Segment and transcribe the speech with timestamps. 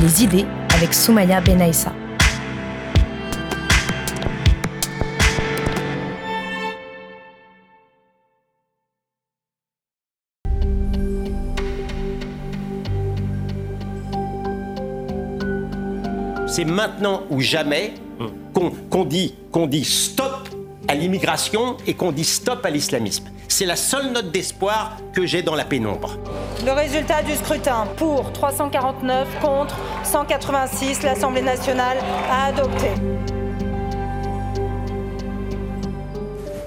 [0.00, 1.92] les idées avec Soumaya Benaïssa.
[16.46, 17.92] C'est maintenant ou jamais
[18.90, 20.25] qu'on dit, qu'on dit stop
[20.96, 23.26] l'immigration et qu'on dit stop à l'islamisme.
[23.48, 26.18] C'est la seule note d'espoir que j'ai dans la pénombre.
[26.64, 31.98] Le résultat du scrutin pour 349 contre 186, l'Assemblée nationale
[32.30, 32.88] a adopté.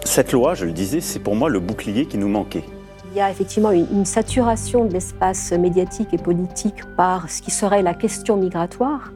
[0.06, 2.64] Cette loi, je le disais, c'est pour moi le bouclier qui nous manquait.
[3.12, 7.82] Il y a effectivement une, saturation de l'espace médiatique et politique par ce qui serait
[7.82, 9.12] la question migratoire,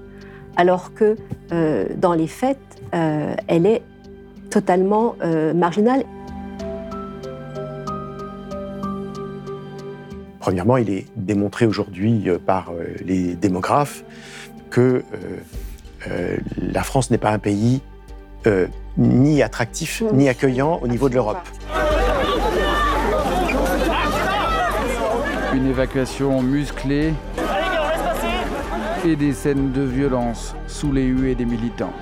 [0.56, 1.16] alors que
[1.52, 2.58] euh, dans les faits,
[2.94, 3.82] euh, elle est
[4.54, 6.04] totalement euh, marginale.
[10.40, 14.04] Premièrement, il est démontré aujourd'hui euh, par euh, les démographes
[14.70, 15.04] que
[16.08, 17.82] euh, la France n'est pas un pays
[18.98, 21.48] ni attractif ni accueillant au niveau de l'Europe.
[25.54, 27.14] Une évacuation musclée
[29.06, 31.94] et des scènes de violence sous les huées des militants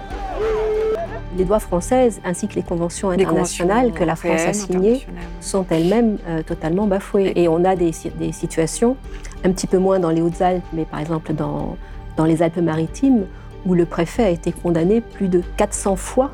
[1.38, 5.06] les lois françaises ainsi que les conventions internationales que la France a signées
[5.40, 7.34] sont elles-mêmes euh, totalement bafouées.
[7.36, 8.98] Et on a des, des, situations,
[9.44, 11.78] un petit peu moins dans les Hautes-Alpes, mais par exemple dans,
[12.18, 13.26] dans les Alpes-Maritimes,
[13.66, 16.32] où le préfet a été condamné plus de 400 fois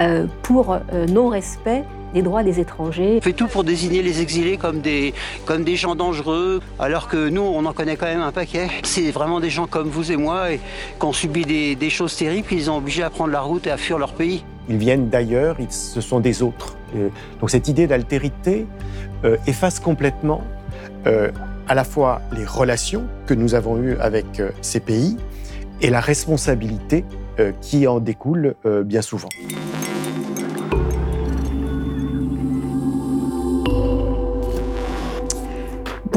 [0.00, 1.84] euh, pour euh, non-respect
[2.16, 3.18] des droits des étrangers.
[3.18, 5.12] On fait tout pour désigner les exilés comme des,
[5.44, 8.68] comme des gens dangereux, alors que nous, on en connaît quand même un paquet.
[8.84, 10.58] C'est vraiment des gens comme vous et moi et,
[10.98, 13.76] qui ont subi des, choses terribles, qu'ils ont obligés à prendre la route et à
[13.76, 14.44] fuir leur pays.
[14.70, 16.78] Ils viennent d'ailleurs, ce sont des autres.
[16.96, 17.10] Euh,
[17.40, 18.66] donc cette idée d'altérité
[19.24, 20.42] euh, efface complètement
[21.06, 21.30] euh,
[21.68, 25.18] à la fois les relations que nous avons eues avec ces pays
[25.82, 27.04] et la responsabilité
[27.60, 29.28] qui en découle bien souvent.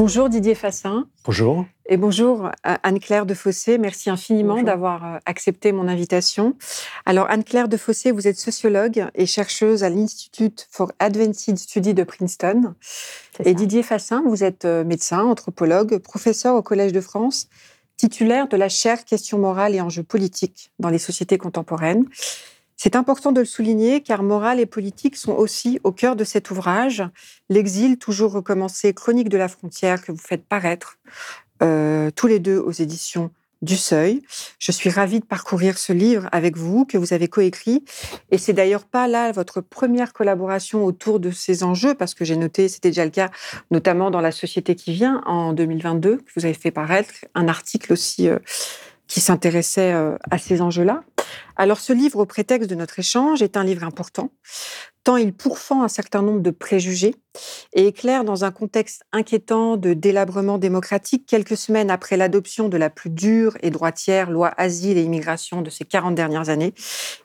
[0.00, 1.06] Bonjour Didier Fassin.
[1.26, 1.66] Bonjour.
[1.84, 3.76] Et bonjour Anne-Claire de Fossé.
[3.76, 6.56] Merci infiniment d'avoir euh, accepté mon invitation.
[7.04, 12.02] Alors Anne-Claire de Fossé, vous êtes sociologue et chercheuse à l'Institute for Advanced Study de
[12.02, 12.74] Princeton.
[13.44, 17.50] Et Didier Fassin, vous êtes euh, médecin, anthropologue, professeur au Collège de France,
[17.98, 22.06] titulaire de la chaire Questions morales et enjeux politiques dans les sociétés contemporaines.
[22.82, 26.50] C'est important de le souligner car morale et politique sont aussi au cœur de cet
[26.50, 27.04] ouvrage,
[27.50, 30.96] L'exil toujours recommencé, chronique de la frontière que vous faites paraître
[31.62, 34.22] euh, tous les deux aux éditions du Seuil.
[34.58, 37.84] Je suis ravie de parcourir ce livre avec vous que vous avez coécrit
[38.30, 42.36] et c'est d'ailleurs pas là votre première collaboration autour de ces enjeux parce que j'ai
[42.36, 43.28] noté c'était déjà le cas
[43.70, 47.92] notamment dans la société qui vient en 2022 que vous avez fait paraître un article
[47.92, 48.38] aussi euh,
[49.10, 51.02] qui s'intéressait euh, à ces enjeux-là.
[51.56, 54.30] Alors ce livre, au prétexte de notre échange, est un livre important,
[55.04, 57.14] tant il pourfend un certain nombre de préjugés
[57.72, 62.90] et éclaire dans un contexte inquiétant de délabrement démocratique quelques semaines après l'adoption de la
[62.90, 66.74] plus dure et droitière loi asile et immigration de ces 40 dernières années,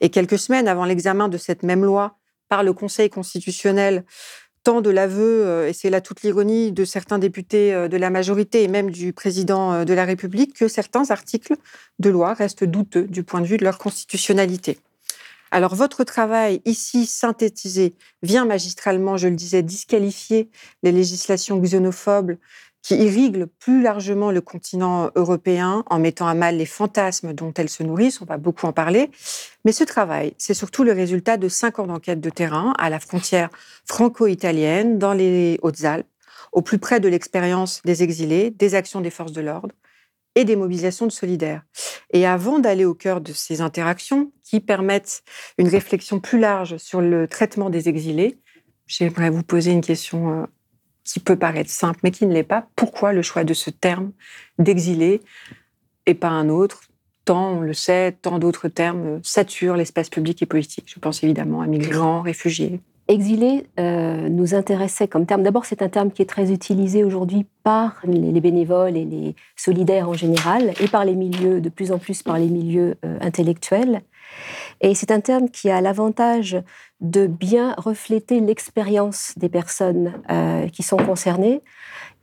[0.01, 2.17] et quelques semaines avant l'examen de cette même loi
[2.49, 4.05] par le Conseil constitutionnel
[4.65, 8.09] tant de l'aveu, euh, et c'est là toute l'ironie de certains députés euh, de la
[8.09, 11.53] majorité et même du président euh, de la République, que certains articles
[11.99, 14.79] de loi restent douteux du point de vue de leur constitutionnalité.
[15.51, 17.93] Alors votre travail ici synthétisé
[18.23, 20.49] vient magistralement, je le disais, disqualifier
[20.81, 22.35] les législations xénophobes
[22.85, 27.69] qui irriguent plus largement le continent européen en mettant à mal les fantasmes dont elles
[27.69, 29.09] se nourrissent, on va beaucoup en parler.
[29.65, 32.99] Mais ce travail, c'est surtout le résultat de cinq ans d'enquête de terrain à la
[32.99, 33.49] frontière
[33.85, 36.05] franco-italienne, dans les Hautes-Alpes,
[36.51, 39.73] au plus près de l'expérience des exilés, des actions des forces de l'ordre
[40.35, 41.63] et des mobilisations de solidaires.
[42.13, 45.23] Et avant d'aller au cœur de ces interactions qui permettent
[45.57, 48.37] une réflexion plus large sur le traitement des exilés,
[48.85, 50.45] j'aimerais vous poser une question euh,
[51.05, 52.67] qui peut paraître simple, mais qui ne l'est pas.
[52.75, 54.11] Pourquoi le choix de ce terme
[54.59, 55.21] d'exilé
[56.05, 56.81] et pas un autre?
[57.23, 60.91] Tant, on le sait, tant d'autres termes saturent l'espace public et politique.
[60.93, 62.81] Je pense évidemment à migrants, réfugiés.
[63.07, 65.43] Exilé euh, nous intéressait comme terme.
[65.43, 70.09] D'abord, c'est un terme qui est très utilisé aujourd'hui par les, bénévoles et les solidaires
[70.09, 74.01] en général, et par les milieux, de plus en plus par les milieux euh, intellectuels.
[74.81, 76.57] Et c'est un terme qui a l'avantage
[76.99, 81.61] de bien refléter l'expérience des personnes euh, qui sont concernées.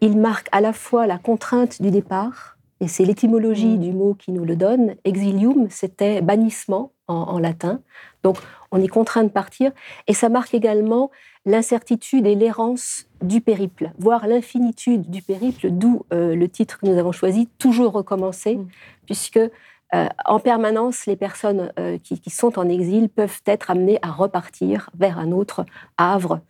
[0.00, 3.80] Il marque à la fois la contrainte du départ, et c'est l'étymologie mm.
[3.80, 4.96] du mot qui nous le donne.
[5.04, 7.80] Exilium, c'était bannissement en, en latin.
[8.24, 8.38] Donc,
[8.72, 9.70] on est contraint de partir.
[10.08, 11.12] Et ça marque également
[11.46, 16.98] l'incertitude et l'errance du périple, voire l'infinitude du périple, d'où euh, le titre que nous
[16.98, 18.68] avons choisi, Toujours recommencer, mm.
[19.06, 24.10] puisque euh, en permanence, les personnes euh, qui, sont en exil peuvent être amenées à
[24.10, 25.64] repartir vers un autre
[25.98, 26.40] havre,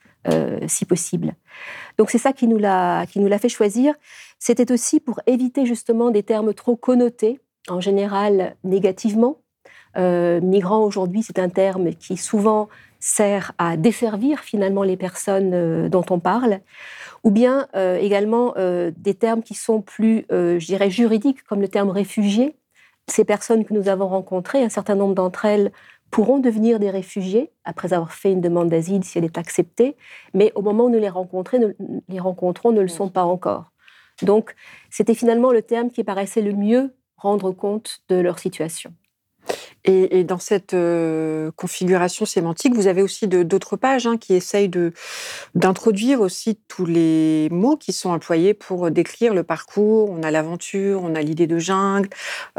[0.68, 1.34] si possible.
[1.98, 3.06] Donc c'est ça qui nous l'a
[3.40, 3.92] fait choisir.
[4.44, 9.36] C'était aussi pour éviter justement des termes trop connotés, en général négativement,
[9.96, 12.68] euh, migrant aujourd'hui, c'est un terme qui souvent
[12.98, 16.58] sert à desservir finalement les personnes euh, dont on parle,
[17.22, 21.90] ou bien euh, également des termes qui sont plus, je dirais, juridiques, comme le terme
[21.90, 22.56] réfugié.
[23.06, 25.70] Ces personnes que nous avons rencontrées, un certain nombre d'entre elles
[26.10, 29.96] pourront devenir des réfugiés après avoir fait une demande d'asile si elle est acceptée,
[30.34, 31.12] mais au moment où nous les,
[32.08, 33.71] les rencontrons, ne le sont pas encore.
[34.22, 34.54] Donc,
[34.90, 38.94] c'était finalement le terme qui paraissait le mieux rendre compte de leur situation.
[39.84, 44.70] Et, dans cette euh, configuration sémantique, vous avez aussi d'autres pages hein, qui essayent
[45.56, 50.08] d'introduire aussi tous les mots qui sont employés pour décrire le parcours.
[50.10, 52.08] On a l'aventure, on a l'idée de jungle,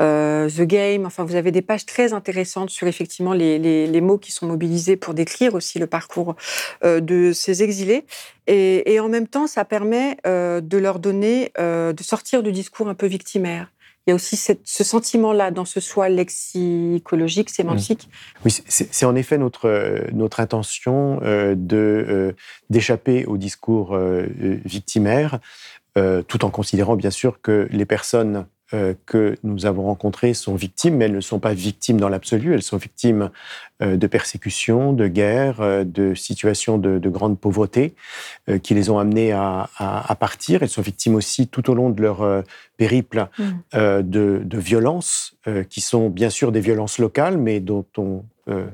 [0.02, 1.06] euh, the game.
[1.06, 5.14] Enfin, vous avez des pages très intéressantes sur effectivement les, mots qui sont mobilisés pour
[5.14, 6.36] décrire aussi le parcours
[6.84, 8.06] euh, de ces exilés.
[8.48, 12.96] Et, et, en même temps, ça permet de leur donner, de sortir du discours un
[12.96, 13.70] peu victimaire
[14.06, 18.10] il y a aussi ce sentiment-là dans ce soi lexicologique, sémantique.
[18.44, 22.32] Oui, c'est en effet notre, notre intention euh, de euh,
[22.70, 24.28] d'échapper au discours euh,
[24.66, 25.40] victimaire,
[26.28, 28.44] tout en considérant bien sûr que les personnes euh,
[29.06, 32.64] que nous avons rencontrées sont victimes, mais elles ne sont pas victimes dans l'absolu, elles
[32.64, 33.30] sont victimes
[33.82, 37.94] euh, de persécutions, de guerres, euh, de situations de, grande pauvreté
[38.64, 40.64] qui les ont amenées à, partir.
[40.64, 42.44] Elles sont victimes aussi tout au long de leur
[42.78, 44.02] périple mm.
[44.02, 45.36] de, de, violences,
[45.70, 48.66] qui sont bien sûr des violences locales, mais dont on euh,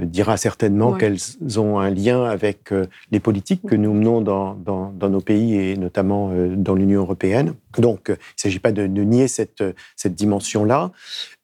[0.00, 1.18] dira certainement qu'elles
[1.58, 5.76] ont un lien avec euh, les politiques que nous menons dans, dans, nos pays et
[5.76, 7.54] notamment euh, dans l'Union européenne.
[7.78, 9.62] Donc, il ne s'agit pas de, nier cette,
[9.96, 10.92] cette dimension-là,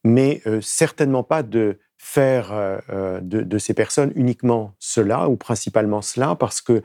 [0.03, 2.53] mais certainement pas de faire
[3.21, 6.83] de, de, ces personnes uniquement cela ou principalement cela, parce que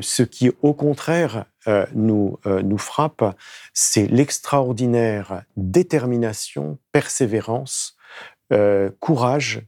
[0.00, 1.44] ce qui, au contraire,
[1.94, 3.36] nous, nous frappe,
[3.74, 7.96] c'est l'extraordinaire détermination, persévérance,
[9.00, 9.62] courage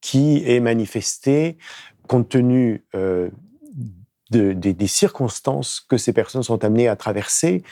[0.00, 1.56] qui est manifesté
[2.10, 3.30] compte tenu euh,
[4.32, 7.62] des circonstances que ces personnes sont amenées à traverser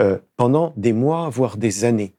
[0.00, 2.14] euh, pendant des mois, voire des années.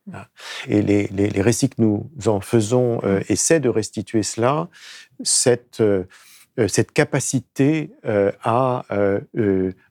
[0.68, 4.70] Et les, les, récits que nous en faisons euh, essaient de restituer cela,
[5.24, 5.84] cette,
[6.68, 7.92] cette capacité
[8.44, 8.86] à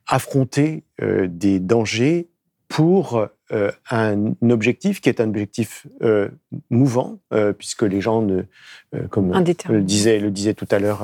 [0.07, 2.29] affronter des dangers
[2.67, 6.27] pour euh, un objectif qui est un objectif euh,
[6.69, 8.43] mouvant, euh, puisque les gens, ne,
[9.09, 11.01] comme le disait, le disait tout à l'heure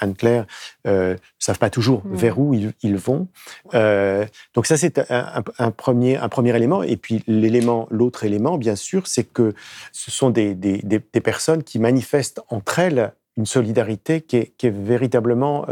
[0.00, 0.46] Anne-Claire,
[0.86, 3.28] ne savent pas toujours vers où ils, vont.
[3.72, 6.82] donc ça, c'est un, premier, un premier élément.
[6.82, 9.52] Et puis l'élément, l'autre élément, bien sûr, c'est que
[9.92, 14.68] ce sont des, des, des, personnes qui manifestent entre elles une solidarité qui est, qui
[14.68, 15.66] est véritablement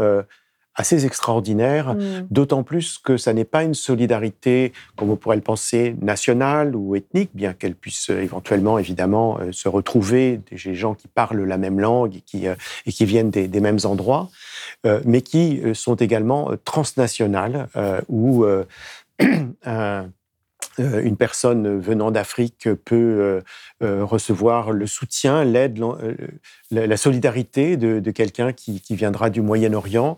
[0.75, 2.27] assez extraordinaire, mm.
[2.31, 6.95] d'autant plus que ça n'est pas une solidarité, comme on pourrait le penser, nationale ou
[6.95, 11.57] ethnique, bien qu'elle puisse euh, éventuellement, évidemment, euh, se retrouver, des gens qui parlent la
[11.57, 14.29] même langue et qui, euh, et qui viennent des, mêmes endroits,
[15.05, 17.69] mais qui sont également transnationales,
[18.09, 18.45] où
[20.79, 23.41] une personne venant d'Afrique peut euh,
[23.83, 25.79] euh, recevoir le soutien, l'aide,
[26.71, 30.17] la solidarité de, quelqu'un qui, viendra du Moyen-Orient,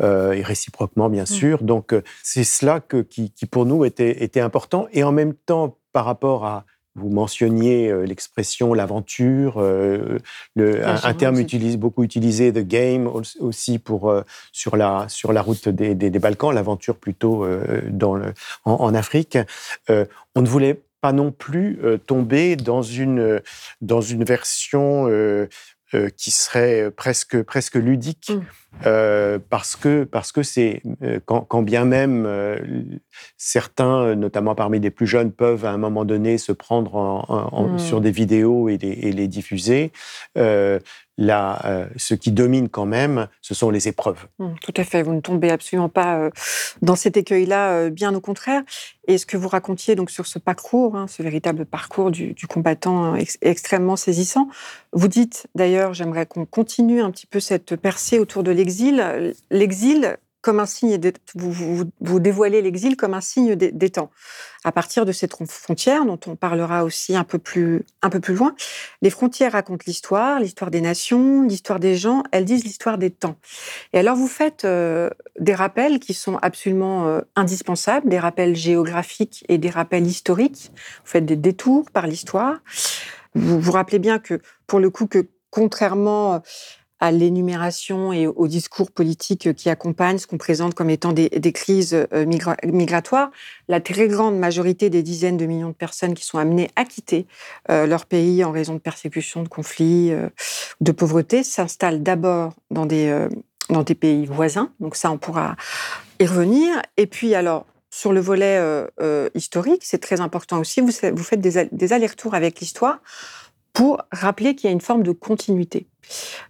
[0.00, 1.26] et réciproquement, bien mmh.
[1.26, 1.62] sûr.
[1.62, 4.86] Donc, c'est cela qui, pour nous, était, était important.
[4.92, 6.64] Et en même temps, par rapport à,
[6.96, 10.18] vous mentionniez euh, l'expression l'aventure, euh,
[10.56, 11.44] un, terme
[11.76, 13.08] beaucoup utilisé, the game
[13.40, 14.22] aussi pour euh,
[14.52, 17.46] sur la sur la route des, Balkans, l'aventure plutôt
[17.88, 18.18] dans
[18.64, 19.38] en, Afrique.
[19.88, 23.42] on ne voulait pas non plus tomber dans une
[23.82, 25.08] dans une version
[25.94, 28.40] euh, qui serait presque presque ludique mmh.
[28.86, 32.28] euh, parce que parce que c'est euh, quand, bien même
[33.36, 37.78] certains, notamment parmi les plus jeunes, peuvent à un moment donné se prendre en, mmh.
[37.78, 39.92] sur des vidéos et les, et les diffuser.
[41.18, 44.26] La, ce qui domine quand même, ce sont les épreuves.
[44.38, 46.30] Mmh, tout à fait, vous ne tombez absolument pas
[46.82, 48.62] dans cet écueil-là, bien au contraire.
[49.08, 53.16] Et ce que vous racontiez donc sur ce parcours, hein, ce véritable parcours du, combattant
[53.40, 54.48] extrêmement saisissant,
[54.92, 59.34] vous dites d'ailleurs, j'aimerais qu'on continue un petit peu cette percée autour de l'exil.
[59.50, 61.00] L'exil, comme un signe,
[61.34, 64.12] vous, dévoilez l'exil comme un signe des, temps.
[64.62, 68.36] À partir de cette frontière, dont on parlera aussi un peu plus, un peu plus
[68.36, 68.54] loin,
[69.02, 73.34] les frontières racontent l'histoire, l'histoire des nations, l'histoire des gens, elles disent l'histoire des temps.
[73.92, 75.10] Et alors vous faites euh,
[75.40, 80.70] des rappels qui sont absolument euh, indispensables, des rappels géographiques et des rappels historiques.
[81.02, 82.58] Vous faites des détours par l'histoire.
[83.34, 86.40] Vous vous rappelez bien que, pour le coup, que contrairement
[87.00, 91.94] à l'énumération et au discours politique qui accompagne ce qu'on présente comme étant des, crises
[92.12, 92.26] euh,
[92.64, 93.30] migratoires,
[93.68, 97.26] la très grande majorité des dizaines de millions de personnes qui sont amenées à quitter
[97.70, 100.28] euh, leur pays en raison de persécutions, de conflits, euh,
[100.80, 104.70] de pauvreté, s'installent d'abord dans des, pays voisins.
[104.80, 105.56] Donc ça, on pourra
[106.18, 106.80] y revenir.
[106.96, 108.60] Et puis alors, sur le volet
[109.34, 113.00] historique, c'est très important aussi, vous, faites des allers-retours avec l'histoire
[113.76, 115.86] pour rappeler qu'il y a une forme de continuité.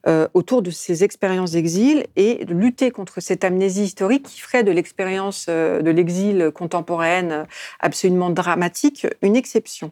[0.06, 4.62] Euh, autour de ces expériences d'exil et de lutter contre cette amnésie historique qui ferait
[4.62, 7.44] de l'expérience euh, de l'exil contemporaine euh,
[7.80, 9.90] absolument dramatique une exception.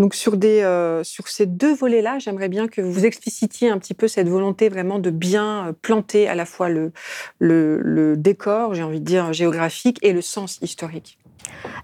[0.00, 0.62] Donc sur, des,
[1.04, 4.98] sur ces deux volets-là, j'aimerais bien que vous explicitiez un petit peu cette volonté vraiment
[4.98, 6.92] de bien planter à la fois le,
[7.38, 11.18] le, le décor, j'ai envie de dire géographique, et le sens historique.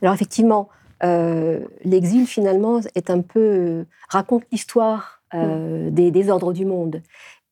[0.03, 0.69] Alors effectivement,
[1.03, 7.03] l'exil finalement est un peu raconte l'histoire euh, des désordres du monde.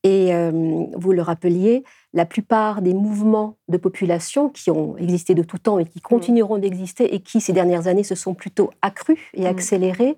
[0.02, 0.50] Et euh,
[0.96, 5.78] vous le rappeliez, la plupart des mouvements de population qui ont existé de tout temps
[5.78, 10.16] et qui continueront d'exister et qui ces dernières années se sont plutôt accrus et accélérés,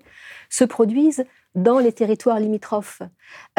[0.49, 1.23] se produisent
[1.53, 3.03] dans les territoires limitrophes.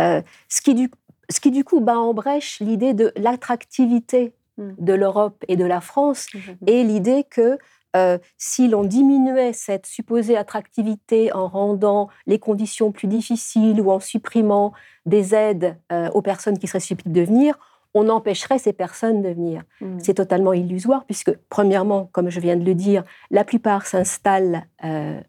[0.01, 0.91] Euh, ce, qui du,
[1.31, 5.81] ce qui du coup bat en brèche l'idée de l'attractivité de l'Europe et de la
[5.81, 6.27] France
[6.67, 7.57] et l'idée que
[7.97, 14.01] euh, si l'on diminuait cette supposée attractivité en rendant les conditions plus difficiles ou en
[14.01, 14.73] supprimant
[15.05, 17.59] des aides euh, aux personnes qui seraient susceptibles de venir,
[17.95, 19.63] on empêcherait ces personnes de venir.
[19.81, 19.99] Mmh.
[19.99, 25.21] C'est totalement illusoire puisque, premièrement, comme je viens de le dire, la plupart s'installent euh,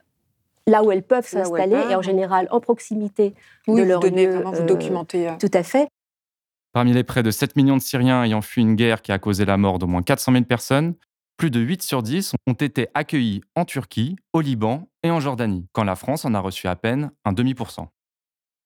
[0.65, 3.33] là où elles peuvent s'installer et en général en proximité
[3.67, 4.29] de leur vous lieu.
[4.29, 5.29] Vraiment, vous documentez.
[5.39, 5.89] Tout à fait.
[6.71, 9.43] Parmi les près de 7 millions de Syriens ayant fui une guerre qui a causé
[9.43, 10.95] la mort d'au moins 400 000 personnes,
[11.37, 15.67] plus de 8 sur 10 ont été accueillis en Turquie, au Liban et en Jordanie,
[15.73, 17.89] quand la France en a reçu à peine un demi-pour-cent.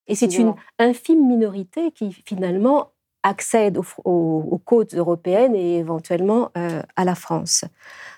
[0.07, 2.91] Et c'est une infime minorité qui finalement
[3.23, 7.65] accède aux, côtes européennes et éventuellement euh, à la France.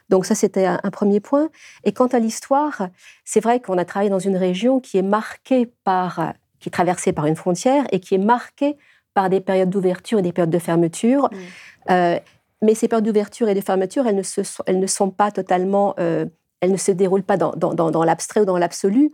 [0.10, 1.50] Donc ça, c'était un, premier point.
[1.84, 2.90] Et quant à l'histoire,
[3.26, 7.14] c'est vrai qu'on a travaillé dans une région qui est marquée par, qui est traversée
[7.14, 8.78] par une frontière et qui est marquée
[9.14, 11.30] par des périodes d'ouverture et des périodes de fermeture.
[11.32, 11.92] Mmh.
[11.92, 12.20] Euh,
[12.62, 15.96] mais ces périodes d'ouverture et de fermeture, elles ne, se, elles ne sont pas totalement,
[16.00, 16.26] euh,
[16.62, 19.12] elles ne se déroulent pas dans, dans, dans, l'abstrait ou dans l'absolu.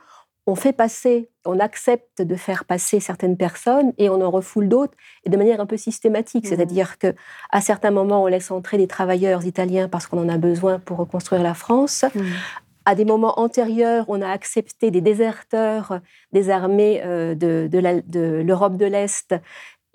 [0.48, 4.94] On fait passer, on accepte de faire passer certaines personnes et on en refoule d'autres,
[5.24, 6.46] et de manière un peu systématique.
[6.46, 6.50] Mmh.
[6.50, 7.16] C'est-à-dire que
[7.52, 10.98] à certains moments, on laisse entrer des travailleurs italiens parce qu'on en a besoin pour
[10.98, 12.06] reconstruire la France.
[12.14, 12.22] Mmh.
[12.88, 16.00] À des moments antérieurs, on a accepté des déserteurs
[16.32, 19.34] des armées euh, de l'Europe de l'Est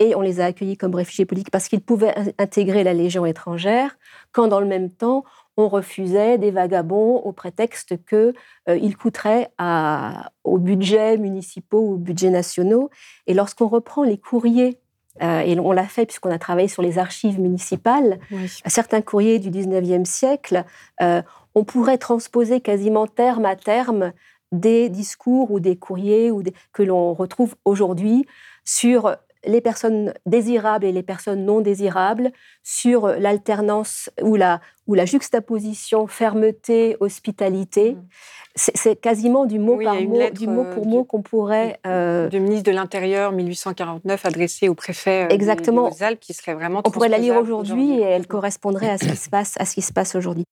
[0.01, 3.97] et on les a accueillis comme réfugiés politiques parce qu'ils pouvaient intégrer la Légion étrangère,
[4.31, 5.23] quand dans le même temps,
[5.57, 8.33] on refusait des vagabonds au prétexte qu'ils
[8.67, 12.89] euh, coûteraient à, aux budgets municipaux ou aux budgets nationaux.
[13.27, 14.79] Et lorsqu'on reprend les courriers,
[15.21, 18.19] euh, et on l'a fait puisqu'on a travaillé sur les archives municipales,
[18.65, 20.63] certains courriers du 19e siècle,
[21.03, 21.21] euh,
[21.53, 24.13] on pourrait transposer quasiment terme à terme
[24.51, 26.41] des discours ou des courriers ou
[26.73, 28.25] que l'on retrouve aujourd'hui
[28.63, 32.31] sur les personnes désirables et les personnes non désirables,
[32.63, 37.93] sur l'alternance ou la, ou la juxtaposition fermeté-hospitalité.
[37.93, 38.07] Mmh.
[38.55, 41.79] C'est quasiment du mot, par mot, du mot pour mot qu'on pourrait...
[41.87, 45.89] Euh, du ministre de l'Intérieur 1849 adressée au préfet euh, Exactement.
[45.89, 46.81] des Alpes qui serait vraiment...
[46.83, 49.75] On pourrait la lire aujourd'hui et elle correspondrait à ce qui se passe, à ce
[49.75, 50.43] qui se passe aujourd'hui.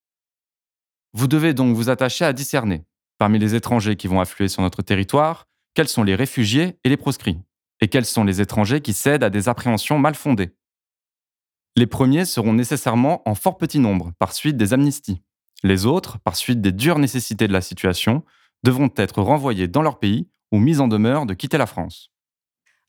[1.12, 2.84] Vous devez donc vous attacher à discerner,
[3.18, 6.96] parmi les étrangers qui vont affluer sur notre territoire, quels sont les réfugiés et les
[6.96, 7.38] proscrits?
[7.80, 10.54] Et quels sont les étrangers qui cèdent à des appréhensions mal fondées?
[11.76, 15.22] Les premiers seront nécessairement en fort petit nombre, par suite des amnisties.
[15.62, 18.24] Les autres, par suite des dures nécessités de la situation,
[18.64, 22.10] devront être renvoyés dans leur pays ou mis en demeure de quitter la France.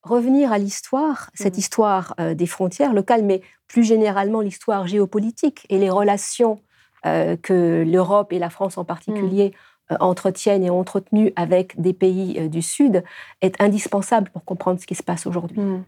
[0.04, 1.60] Revenir à l'histoire, cette mmh.
[1.60, 6.60] histoire euh, des frontières locales, mais plus généralement l'histoire géopolitique et les relations
[7.06, 9.54] euh, que l'Europe et la France en particulier mmh.
[9.92, 13.04] Euh, entretiennent et ont entretenu avec des pays euh, du Sud
[13.42, 15.60] est indispensable pour comprendre ce qui se passe aujourd'hui.
[15.60, 15.84] Hmm.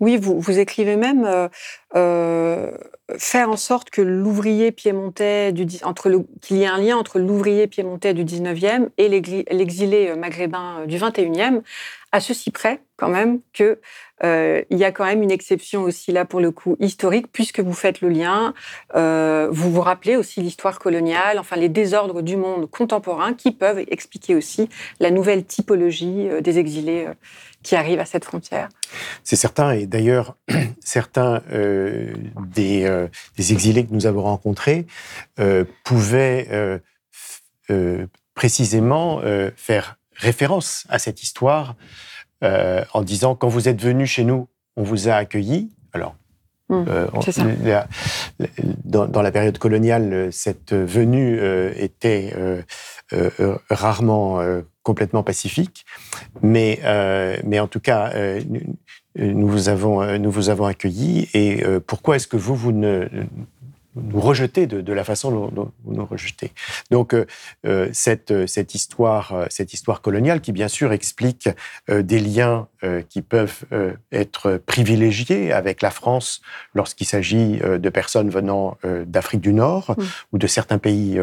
[0.00, 1.28] Oui, vous, écrivez même
[1.96, 2.70] euh,
[3.18, 8.24] faire en sorte que l'ouvrier piémontais qu'il y ait un lien entre l'ouvrier piémontais du
[8.24, 11.62] 19e et l'exilé maghrébin du 21e,
[12.14, 13.80] à ceci près quand même que
[14.22, 17.74] il y a quand même une exception aussi là pour le coup historique puisque vous
[17.74, 18.54] faites le lien,
[18.94, 24.34] vous vous rappelez aussi l'histoire coloniale, enfin les désordres du monde contemporain qui peuvent expliquer
[24.34, 27.08] aussi la nouvelle typologie des exilés
[27.64, 28.68] qui arrivent à cette frontière.
[29.24, 30.36] C'est certain, et d'ailleurs,
[30.84, 32.12] certains euh,
[32.46, 34.86] des, euh, exilés que nous avons rencontrés
[35.40, 36.80] euh, pouvaient
[38.34, 39.22] précisément
[39.56, 41.76] faire référence à cette histoire
[42.42, 45.72] en disant quand vous êtes venu chez nous, on vous a accueillis.
[45.94, 46.14] Alors,
[46.68, 46.84] mmh,
[48.84, 51.40] dans, dans, la période coloniale, cette venue
[51.76, 52.34] était
[53.70, 54.42] rarement
[54.84, 55.84] complètement pacifique,
[56.42, 58.40] mais, euh, mais en tout cas, euh,
[59.16, 61.28] nous, vous avons, euh, nous vous avons accueillis.
[61.34, 63.08] Et pourquoi est-ce que vous, vous ne
[63.96, 66.52] nous rejeter de, la façon dont, vous nous rejetez.
[66.90, 67.26] Donc euh,
[67.66, 71.48] euh, cette, euh, cette, histoire, cette histoire coloniale qui bien sûr explique
[71.88, 72.68] des liens
[73.08, 73.64] qui peuvent
[74.12, 76.42] être privilégiés avec la France
[76.74, 79.96] lorsqu'il s'agit de personnes venant d'Afrique du Nord
[80.32, 81.18] ou de certains pays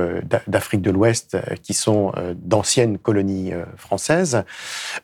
[0.48, 4.44] d'Afrique de l'Ouest qui sont d'anciennes colonies françaises.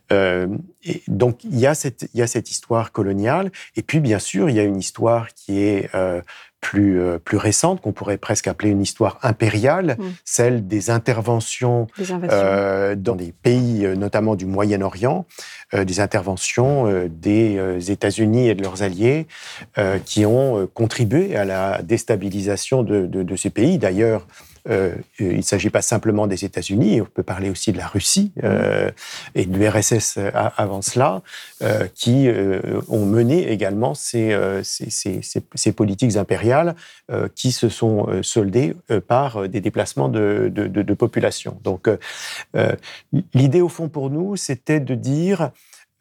[0.10, 4.20] Et donc il y, a cette, il y a cette histoire coloniale et puis bien
[4.20, 5.90] sûr il y a une histoire qui est
[6.68, 10.04] plus, euh, plus récente, qu'on pourrait presque appeler une histoire impériale, mm.
[10.26, 15.26] celle des interventions euh, dans des pays, euh, notamment du Moyen-Orient,
[15.74, 19.28] des interventions des États-Unis et de leurs alliés
[20.06, 23.78] qui ont contribué à la déstabilisation de, de ces pays.
[23.78, 24.26] D'ailleurs,
[24.70, 28.32] euh, il ne s'agit pas simplement des États-Unis, on peut parler aussi de la Russie
[28.44, 28.92] euh,
[29.36, 31.22] et de l'URSS euh, avant cela,
[31.96, 32.30] qui
[32.88, 36.76] ont mené également ces, ces, politiques impériales
[37.36, 38.76] qui se sont soldées
[39.08, 41.60] par des déplacements de, de, de, de population.
[41.64, 41.90] Donc
[43.34, 45.52] l'idée au fond pour nous, c'était de dire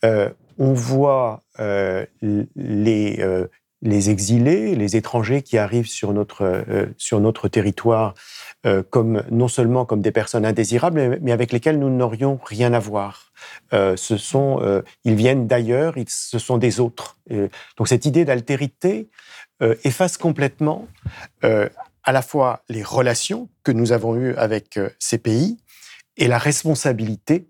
[0.03, 3.47] on voit les,
[3.83, 6.65] les exilés, les étrangers qui arrivent sur notre,
[6.99, 8.15] sur notre territoire
[8.67, 12.81] euh, comme non seulement comme des personnes indésirables, mais, avec lesquelles nous n'aurions rien à
[12.81, 13.33] voir.
[13.73, 17.17] Euh, ce sont, euh, ils viennent d'ailleurs, ce sont des autres.
[17.77, 19.09] donc cette idée d'altérité
[19.85, 20.87] efface complètement
[21.43, 25.59] à la fois les relations que nous avons eues avec ces pays
[26.17, 27.49] et la responsabilité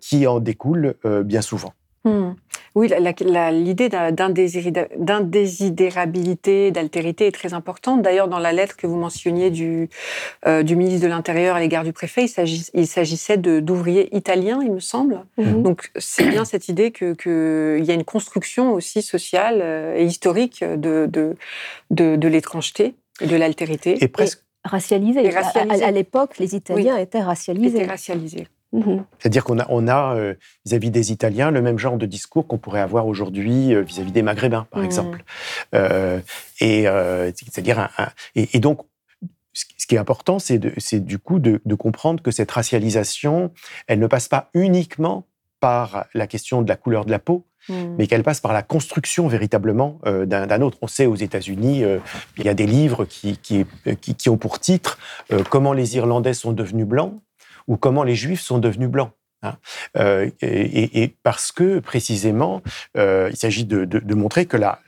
[0.00, 1.74] qui en découle bien souvent.
[2.04, 2.32] Hmm.
[2.78, 2.88] Oui,
[3.50, 8.02] l'idée d'indésidérabilité, d'altérité est très importante.
[8.02, 9.90] D'ailleurs, dans la lettre que vous mentionniez du,
[10.46, 12.26] euh, du ministre de l'Intérieur à l'égard du préfet,
[12.74, 15.24] il s'agissait d'ouvriers italiens, il me semble.
[15.38, 15.64] Mhm.
[15.64, 20.04] Donc, c'est bien cette idée qu'il que y a une construction aussi sociale euh, et
[20.04, 21.34] historique de, de,
[21.90, 23.98] de, l'étrangeté et de l'altérité.
[24.00, 25.28] Et presque racialisée.
[25.82, 27.78] À, l'époque, les Italiens étaient racialisés.
[27.78, 28.46] Étaient racialisés.
[28.72, 29.04] Mhm.
[29.18, 30.34] C'est-à-dire qu'on a, on a euh,
[30.66, 34.22] vis-à-vis des Italiens le même genre de discours qu'on pourrait avoir aujourd'hui euh, vis-à-vis des
[34.22, 34.86] Maghrébins, par mhm.
[34.86, 35.24] exemple.
[35.74, 36.20] Euh,
[36.60, 36.84] et
[37.34, 37.88] c'est-à-dire,
[38.34, 38.80] et, donc,
[39.52, 43.52] ce qui est important, c'est du coup de, comprendre que cette racialisation,
[43.86, 45.26] elle ne passe pas uniquement
[45.60, 47.96] par la question de la couleur de la peau, mhm.
[47.96, 50.78] mais qu'elle passe par la construction véritablement d'un autre.
[50.82, 51.84] On sait aux États-Unis,
[52.36, 53.64] il y a des livres qui, qui,
[53.96, 54.98] qui, ont pour titre
[55.48, 57.14] Comment les Irlandais sont devenus blancs
[57.68, 59.12] ou comment les Juifs sont devenus blancs.
[59.42, 59.56] Hein.
[59.96, 62.60] Euh, et, parce que précisément,
[62.96, 64.80] euh, il s'agit de, montrer que la,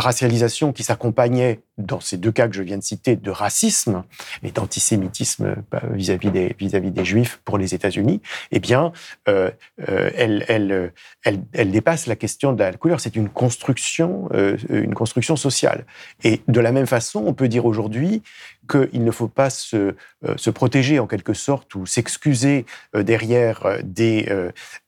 [0.00, 4.04] racialisation qui s'accompagnait dans ces deux cas que je viens de citer de racisme
[4.42, 8.92] et d'antisémitisme bah, vis-à-vis des vis-à-vis des juifs pour les États-Unis, eh bien,
[9.28, 10.92] euh, elle,
[11.24, 13.00] elle, dépasse la question de la couleur.
[13.00, 14.30] C'est une construction,
[14.70, 15.84] une construction sociale.
[16.22, 18.22] Et de la même façon, on peut dire aujourd'hui
[18.68, 23.66] qu'il ne faut pas se, euh, se, protéger en quelque sorte ou s'excuser euh, derrière
[23.66, 24.28] euh, des,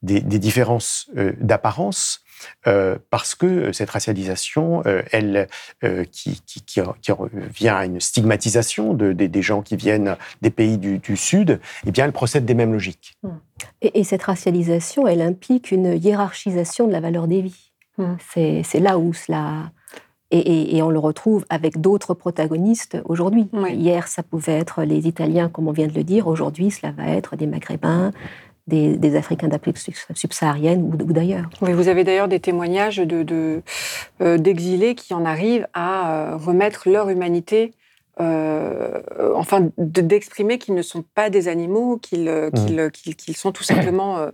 [0.02, 1.10] des, des différences
[1.40, 2.22] d'apparence.
[3.10, 5.48] parce que cette racialisation, elle,
[6.12, 6.80] qui, qui, qui,
[7.54, 11.90] vient à une stigmatisation de, des gens qui viennent des pays du, du, Sud, eh
[11.90, 13.16] bien, elle procède des mêmes logiques.
[13.22, 13.28] Mmh.
[13.82, 17.72] Et, et, cette racialisation, elle implique une hiérarchisation de la valeur des vies.
[17.98, 18.14] Mmh.
[18.62, 19.70] C'est là où cela
[20.30, 23.48] et, on le retrouve avec d'autres protagonistes aujourd'hui.
[23.70, 26.26] Hier, ça pouvait être les Italiens, comme on vient de le dire.
[26.26, 28.10] Aujourd'hui, cela va être des Maghrébins,
[28.66, 29.78] des, Africains d'Afrique
[30.14, 31.48] subsaharienne ou, d'ailleurs.
[31.60, 33.62] vous avez d'ailleurs des témoignages d'exilés
[34.18, 37.72] de, de, euh, qui en arrivent à euh, remettre leur humanité
[38.18, 43.34] enfin, d'exprimer qu'ils ne sont pas des animaux, qu'ils mmh.
[43.34, 44.30] sont tout simplement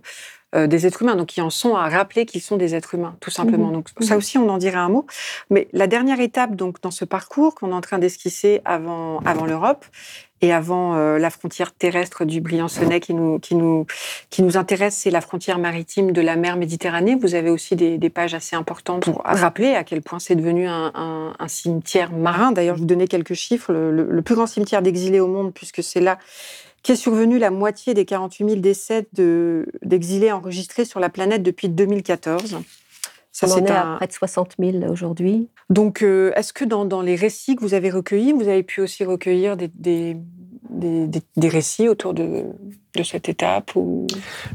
[0.55, 3.15] euh, des êtres humains, donc qui en sont à rappeler qu'ils sont des êtres humains,
[3.19, 3.67] tout simplement.
[3.67, 3.73] Mhm.
[3.73, 4.17] Donc ça mhm.
[4.17, 5.05] aussi, on en dirait un mot.
[5.49, 9.45] Mais la dernière étape, donc dans ce parcours qu'on est en train d'esquisser avant avant
[9.45, 9.85] l'Europe
[10.41, 13.87] et avant euh, la frontière terrestre du Briançonnais qui nous qui nous
[14.29, 17.15] qui nous intéresse, c'est la frontière maritime de la mer Méditerranée.
[17.15, 21.33] Vous avez aussi des, pages assez importantes pour rappeler à quel point c'est devenu un,
[21.47, 22.51] cimetière marin.
[22.51, 23.73] D'ailleurs, je vous donner quelques chiffres.
[23.73, 26.19] Le, le plus grand cimetière d'exilés au monde, puisque c'est là
[26.83, 29.07] qui est survenu la moitié des 48 000 décès
[29.81, 32.59] d'exilés enregistrés sur la planète depuis 2014.
[33.31, 35.49] Ça, On en est à près de 60 000 aujourd'hui.
[35.71, 39.05] Donc, euh, est-ce que dans, les récits que vous avez recueillis, vous avez pu aussi
[39.05, 40.17] recueillir des, des,
[40.69, 42.43] des, récits autour de,
[42.95, 44.05] de cette étape ou,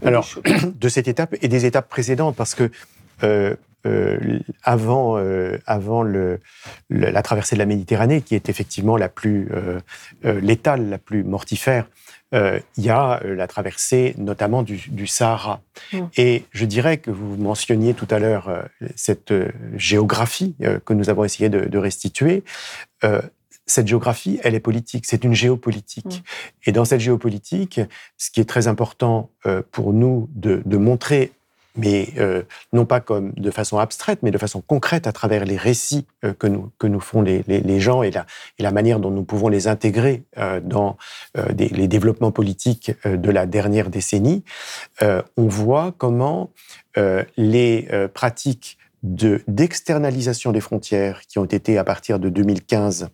[0.05, 0.29] Alors,
[0.81, 2.71] de cette étape et des étapes précédentes, parce que
[3.25, 5.19] euh, euh, avant,
[5.67, 6.38] avant le,
[6.91, 9.49] la traversée de la Méditerranée, qui est effectivement la plus
[10.23, 15.61] létale, la plus mortifère, euh, il y a euh, la traversée notamment du, Sahara.
[16.17, 18.62] Et je dirais que vous mentionniez tout à l'heure euh,
[18.97, 19.33] cette
[19.77, 22.43] géographie que nous avons essayé de, restituer.
[23.67, 26.25] cette géographie, elle est politique, c'est une géopolitique.
[26.64, 27.81] Et dans cette géopolitique,
[28.17, 29.31] ce qui est très important
[29.71, 31.33] pour nous de, de montrer
[31.79, 35.57] mais euh, non pas comme de façon abstraite, mais de façon concrète à travers les
[35.57, 38.27] récits euh, que, nous, que nous font les, les, gens et la,
[38.59, 40.97] et la manière dont nous pouvons les intégrer euh, dans
[41.57, 44.43] les développements politiques de la dernière décennie,
[45.01, 46.51] on voit comment
[47.37, 53.09] les pratiques d'externalisation des frontières qui ont été à partir de 2015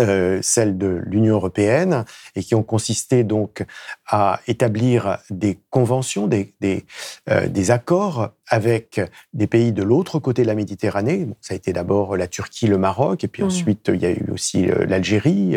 [0.00, 2.04] euh, celles de l'Union européenne
[2.36, 3.64] et qui ont consisté donc
[4.06, 6.84] à établir des conventions, des, des,
[7.28, 9.00] euh, des accords avec
[9.32, 11.26] des pays de l'autre côté de la Méditerranée.
[11.40, 13.46] ça a été d'abord la Turquie, le Maroc, et puis mmh.
[13.46, 15.56] ensuite il y a eu aussi euh, l'Algérie,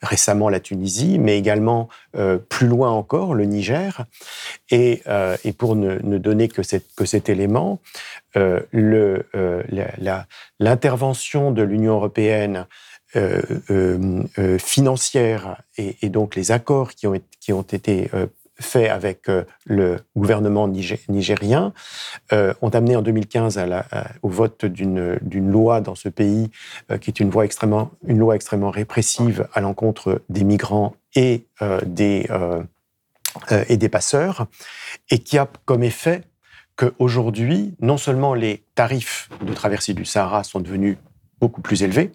[0.00, 1.88] récemment la Tunisie, mais également
[2.48, 4.04] plus loin encore le Niger.
[4.70, 5.02] Et,
[5.44, 7.80] et pour ne, ne, donner que, cette, que cet élément,
[10.60, 12.66] l'intervention de l'Union européenne
[13.14, 18.10] euh, euh, euh, financière et, donc les accords qui ont, été
[18.58, 19.26] faits avec
[19.66, 21.74] le gouvernement nigérien
[22.30, 23.86] ont amené en 2015 à la,
[24.22, 26.50] au vote d'une loi dans ce pays
[27.00, 31.46] qui est une loi extrêmement répressive à l'encontre des migrants et,
[31.84, 32.28] des,
[33.68, 34.46] et des passeurs,
[35.10, 36.22] et qui a comme effet
[36.76, 40.96] qu'aujourd'hui, non seulement les tarifs de traversée du Sahara sont devenus
[41.42, 42.12] beaucoup plus élevée,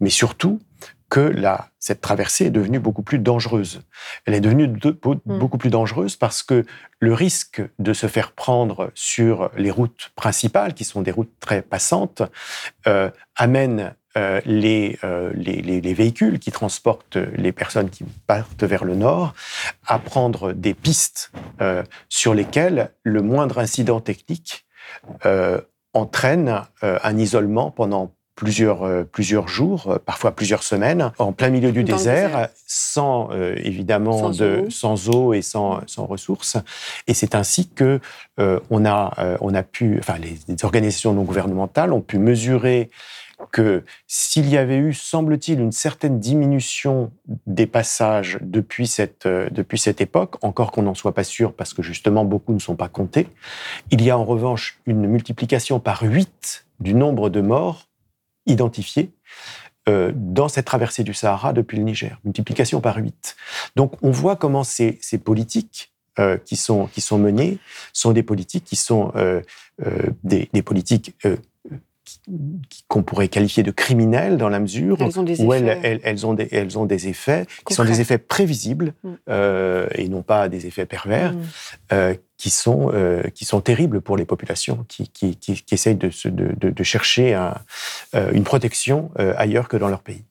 [0.00, 0.60] mais surtout
[1.08, 3.80] que la, cette traversée est devenue beaucoup plus dangereuse.
[4.26, 5.38] Elle est devenue hmm.
[5.38, 6.64] beaucoup plus dangereuse parce que
[7.00, 11.62] le risque de se faire prendre sur les routes principales, qui sont des routes très
[11.62, 12.20] passantes,
[12.86, 18.84] euh, amène euh, les, euh, les, les, véhicules qui transportent les personnes qui partent vers
[18.84, 19.32] le nord
[19.86, 21.32] à prendre des pistes
[22.10, 24.66] sur lesquelles le moindre incident technique
[25.92, 31.72] entraîne un isolement pendant plusieurs, euh, plusieurs jours, euh, parfois plusieurs semaines, en plein milieu
[31.72, 34.70] du désert, sans euh, évidemment sans de, eau.
[34.70, 36.58] sans eau et sans, sans ressources.
[37.08, 37.98] Et c'est ainsi que
[38.38, 42.90] on a, on a pu, enfin les, organisations non gouvernementales ont pu mesurer
[43.50, 47.10] que s'il y avait eu, semble-t-il, une certaine diminution
[47.46, 51.82] des passages depuis cette, depuis cette époque, encore qu'on n'en soit pas sûr parce que
[51.82, 53.28] justement beaucoup ne sont pas comptés,
[53.90, 57.86] il y a en revanche une multiplication par 8 du nombre de morts
[58.46, 59.12] identifiés
[59.88, 63.36] euh, dans cette traversée du Sahara depuis le Niger, multiplication par 8.
[63.76, 67.58] Donc on voit comment ces, politiques euh, qui, sont, menées
[67.92, 69.42] sont des politiques qui sont euh,
[70.24, 71.14] des, politiques
[72.88, 74.98] qu'on pourrait qualifier de criminelles dans la mesure
[75.38, 79.12] où elles, elles, ont des, elles ont des effets qui sont des effets prévisibles mm.
[79.30, 81.42] euh, et non pas des effets pervers mm.
[81.92, 85.94] euh, qui, sont, euh, qui sont terribles pour les populations qui, qui, qui, qui essayent
[85.94, 87.54] de, de, de, chercher un,
[88.32, 90.24] une protection ailleurs que dans leur pays.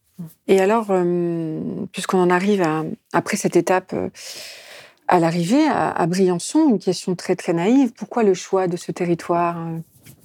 [0.48, 0.88] Et alors,
[1.92, 3.96] puisqu'on en arrive à, après cette étape
[5.08, 8.92] à l'arrivée à, à Briançon, une question très très naïve, pourquoi le choix de ce
[8.92, 9.58] territoire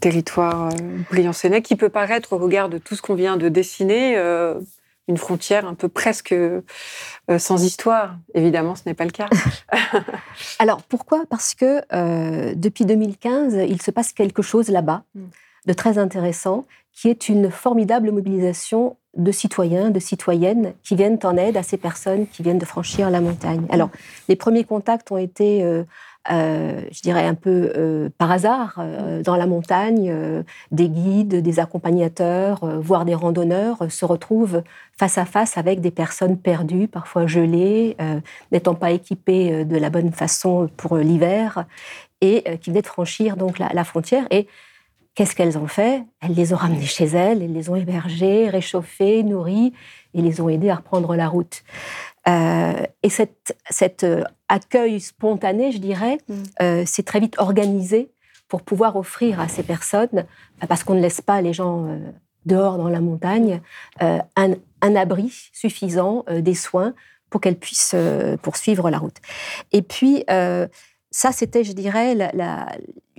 [0.01, 4.17] territoire euh, briançonnais qui peut paraître au regard de tout ce qu'on vient de dessiner
[4.17, 4.55] euh,
[5.07, 6.63] une frontière un peu presque euh,
[7.39, 8.17] sans histoire.
[8.35, 9.29] Évidemment, ce n'est pas le cas.
[10.59, 11.25] Alors pourquoi?
[11.29, 11.83] Parce que
[12.55, 15.23] depuis 2015, il se passe quelque chose là-bas mm.
[15.67, 21.37] de très intéressant, qui est une formidable mobilisation de citoyens, de citoyennes qui viennent en
[21.37, 23.67] aide à ces personnes qui viennent de franchir la montagne.
[23.71, 23.91] Alors,
[24.29, 25.65] les premiers contacts ont été
[26.29, 28.83] je dirais un peu par hasard,
[29.25, 30.15] dans la montagne,
[30.71, 34.63] des guides, des accompagnateurs, voire des randonneurs se retrouvent
[34.99, 37.97] face à face avec des personnes perdues, parfois gelées,
[38.53, 41.65] n'étant pas équipées de la bonne façon pour l'hiver,
[42.21, 44.27] et qui venaient de franchir donc la, la frontière.
[44.31, 44.47] Et
[45.15, 46.05] Qu'est-ce qu'elles ont fait?
[46.23, 49.73] Elles les ont ramenées chez elles, elles les ont hébergées, réchauffées, nourries,
[50.15, 51.63] et les ont aidées à reprendre la route.
[52.29, 56.35] Euh, et cet, cet euh, accueil spontané, je dirais, mm.
[56.63, 58.11] euh, s'est très vite organisé
[58.49, 60.27] pour pouvoir offrir à ces personnes,
[60.69, 61.87] parce qu'on ne laisse pas les gens
[62.47, 63.61] dehors dans la montagne,
[64.01, 64.21] un,
[64.83, 66.93] un, abri suffisant, des soins
[67.31, 67.95] pour qu'elles puissent
[68.43, 69.19] poursuivre la route.
[69.71, 72.67] Et puis, ça, c'était, je dirais, la,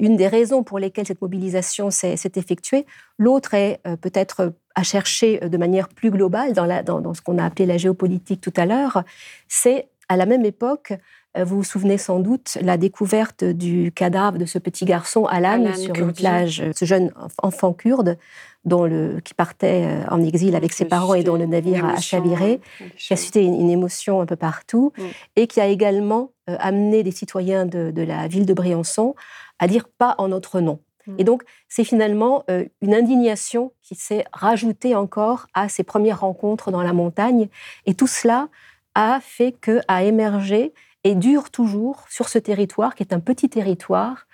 [0.02, 2.86] une des raisons pour lesquelles cette mobilisation s'est effectuée.
[3.18, 7.38] L'autre est euh, peut-être à chercher de manière plus globale dans, la, dans, ce qu'on
[7.38, 9.04] a appelé la géopolitique tout à l'heure.
[9.48, 10.94] C'est à la même époque,
[11.38, 15.74] euh, vous vous souvenez sans doute, la découverte du cadavre de ce petit garçon Alan,
[15.76, 18.18] sur une plage, ce jeune enfant kurde
[18.66, 22.00] dont le, qui partait euh, en exil avec ses parents et dont le navire a
[22.00, 22.60] chaviré,
[22.98, 25.04] qui a suscité une, émotion un peu partout, mm.
[25.38, 29.16] et qui a également euh, amené des citoyens de, la ville de Briançon
[29.60, 30.80] à dire pas en notre nom.
[31.08, 31.16] Mm.
[31.18, 36.72] Et donc, c'est finalement euh, une indignation qui s'est rajoutée encore à ces premières rencontres
[36.72, 37.50] dans la montagne.
[37.86, 38.50] Et tout cela
[38.96, 43.50] a fait que a émergé et dure toujours sur ce territoire, qui est un petit
[43.50, 44.28] territoire,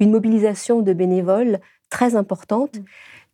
[0.00, 2.78] une mobilisation de bénévoles très importante.
[2.78, 2.84] Mm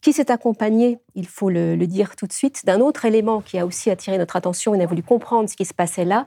[0.06, 3.66] qui s'est accompagné, il faut le, dire tout de suite, d'un autre élément qui a
[3.66, 4.70] aussi attiré notre attention.
[4.70, 6.26] On a voulu comprendre ce qui se passait là,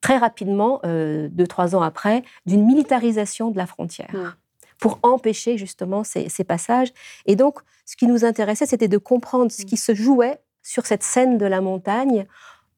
[0.00, 4.36] très rapidement, euh, deux, trois ans après, d'une militarisation de la frontière.
[4.78, 6.92] Pour empêcher justement ces, passages.
[7.26, 11.02] Et donc, ce qui nous intéressait, c'était de comprendre ce qui se jouait sur cette
[11.02, 12.26] scène de la montagne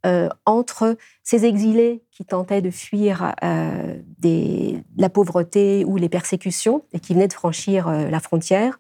[0.06, 6.84] euh, entre ces exilés qui tentaient de fuir euh, des, la pauvreté ou les persécutions
[6.92, 8.78] et qui venaient de franchir la frontière,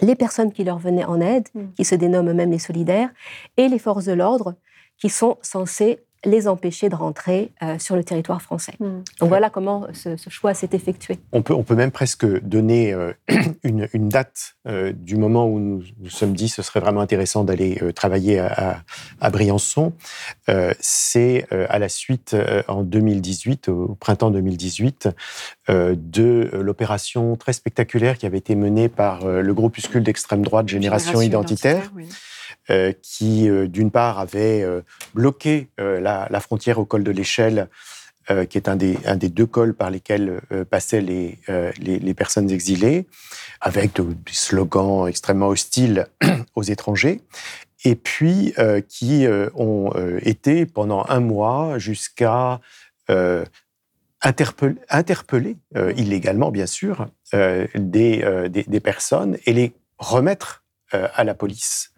[0.00, 1.72] les personnes qui leur venaient en aide, mm.
[1.76, 3.10] qui se dénomment eux-mêmes les solidaires,
[3.56, 4.54] et les forces de l'ordre
[4.98, 8.72] qui sont censées les empêcher de rentrer euh, sur le territoire français.
[8.80, 9.02] Hmm.
[9.20, 11.18] Donc voilà comment ce, choix s'est effectué.
[11.32, 13.12] On peut, on peut même presque donner euh,
[13.62, 17.80] une, date euh, du moment où nous nous sommes dit ce serait vraiment intéressant d'aller
[17.94, 18.82] travailler à,
[19.30, 19.92] Briançon.
[20.80, 22.36] C'est à la suite,
[22.68, 25.08] en 2018, au printemps 2018,
[25.68, 31.90] de l'opération très spectaculaire qui avait été menée par le groupuscule d'extrême droite Génération, Identitaire.
[32.68, 34.80] Euh, qui, euh, d'une part, avait euh,
[35.14, 37.68] bloqué la, frontière au col de l'Échelle,
[38.50, 41.38] qui est un des, un des, deux cols par lesquels passaient les,
[41.78, 43.06] les, personnes exilées,
[43.60, 46.08] avec des slogans extrêmement hostiles
[46.56, 47.20] aux étrangers,
[47.84, 48.52] et puis
[48.88, 52.60] qui ont été pendant un mois jusqu'à
[54.22, 55.56] interpeller, interpeller
[55.96, 61.92] illégalement, bien sûr, des, des, des, personnes et les remettre à la police.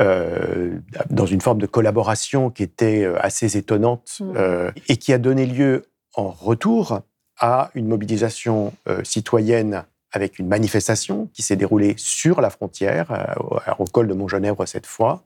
[0.00, 4.32] Euh, dans une forme de collaboration qui était euh, assez étonnante mmh.
[4.36, 7.02] euh, et qui a donné lieu en retour
[7.38, 13.36] à une mobilisation citoyenne avec une manifestation qui s'est déroulée sur la frontière,
[13.78, 15.24] au col de Montgenèvre cette fois,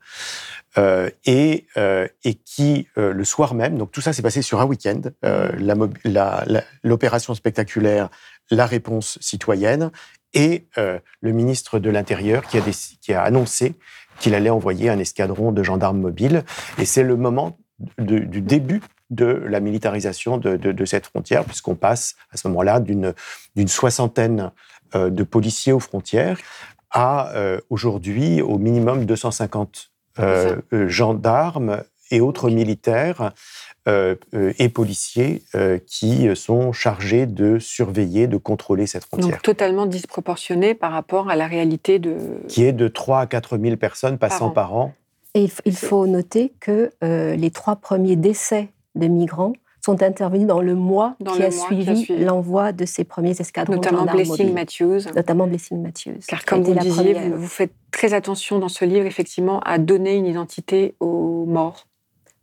[1.26, 1.66] et,
[2.24, 5.00] et, qui, le soir même, donc tout ça s'est passé sur un week-end,
[6.82, 8.08] l'opération spectaculaire,
[8.50, 9.90] la réponse citoyenne,
[10.32, 12.62] et le ministre de l'Intérieur qui a,
[13.00, 13.74] qui a annoncé
[14.18, 16.44] qu'il allait envoyer un escadron de gendarmes mobiles.
[16.78, 17.58] Et c'est le moment
[17.98, 23.14] du début de la militarisation de, cette frontière, puisqu'on passe à ce moment-là d'une
[23.66, 24.50] soixantaine euh,
[24.94, 26.38] de policiers aux frontières
[26.90, 30.56] à euh, aujourd'hui au minimum 250 euh,
[30.88, 33.32] gendarmes et autres militaires
[33.86, 39.30] euh, euh, et policiers euh, qui sont chargés de surveiller, de contrôler cette frontière.
[39.30, 42.16] Donc totalement disproportionné par rapport à la réalité de...
[42.48, 44.94] Qui est de 3 à 4 000 personnes passant par an.
[45.34, 49.52] Et il faut noter que les trois premiers décès de migrants
[49.88, 54.52] sont intervenus dans le mois, qui, a suivi l'envoi de ces premiers escadrons Notamment Blessing
[54.52, 55.00] Matthews.
[55.16, 56.20] Notamment Blessing Matthews.
[56.26, 60.26] Car comme vous disiez, vous, faites très attention dans ce livre, effectivement, à donner une
[60.26, 61.86] identité aux morts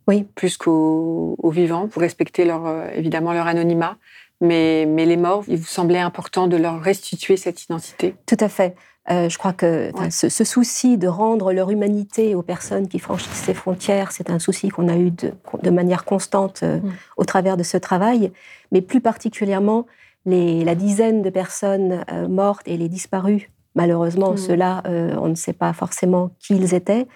[0.08, 0.24] oui.
[0.34, 3.96] plus qu'aux vivants, pour respecter leur, euh, évidemment leur anonymat.
[4.40, 8.48] Mais, mais, les morts, il vous semblait important de leur restituer cette identité Tout à
[8.48, 8.74] fait.
[9.10, 13.54] Euh, je crois que ce, souci de rendre leur humanité aux personnes qui franchissent ces
[13.54, 16.92] frontières, c'est un souci qu'on a eu de, de manière constante euh, mm.
[17.16, 18.32] au travers de ce travail,
[18.72, 19.86] mais plus particulièrement
[20.24, 23.42] les, la dizaine de personnes mortes et les disparus.
[23.76, 24.36] Malheureusement, mm.
[24.38, 24.82] ceux-là,
[25.20, 27.06] on ne sait pas forcément qui ils étaient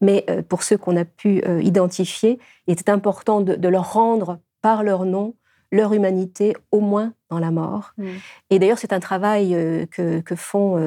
[0.00, 4.38] mais euh, pour ceux qu'on a pu euh, identifier, il était important de, leur rendre
[4.62, 5.34] par leur nom
[5.72, 7.92] leur humanité au moins dans la mort.
[7.98, 8.08] Mm.
[8.50, 9.56] Et d'ailleurs, c'est un travail
[9.90, 10.78] que, font,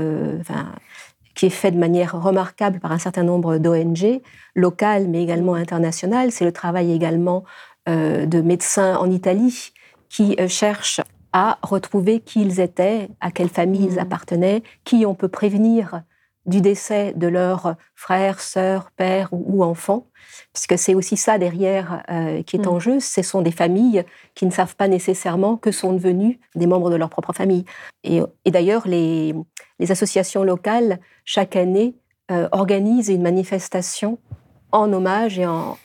[1.36, 4.22] qui est fait de manière remarquable par un certain nombre d'ONG,
[4.56, 6.32] locales mais également internationales.
[6.32, 7.44] C'est le travail également
[7.88, 9.74] de médecins en Italie
[10.10, 11.02] qui cherchent
[11.34, 16.04] à retrouver qui ils étaient, à quelle famille ils appartenaient, qui on peut prévenir
[16.46, 20.08] du décès de leurs frères, sœurs, pères ou, enfants,
[20.52, 22.82] puisque c'est aussi ça derrière euh, qui est en mm.
[22.82, 23.00] jeu.
[23.00, 24.04] Ce sont des familles
[24.36, 27.66] qui ne savent pas nécessairement que sont devenus des membres de leur propre famille.
[28.04, 29.34] Et, d'ailleurs, les,
[29.90, 31.96] associations locales, chaque année,
[32.32, 34.18] euh, organisent une manifestation
[34.72, 35.78] en hommage et en,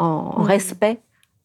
[0.00, 0.42] mm.
[0.42, 1.00] respect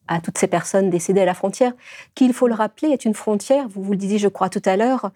[0.08, 1.72] à toutes ces personnes décédées à la frontière,
[2.14, 4.62] qui, il faut le rappeler, est une frontière, vous vous le disiez, je crois, tout
[4.64, 5.10] à l'heure,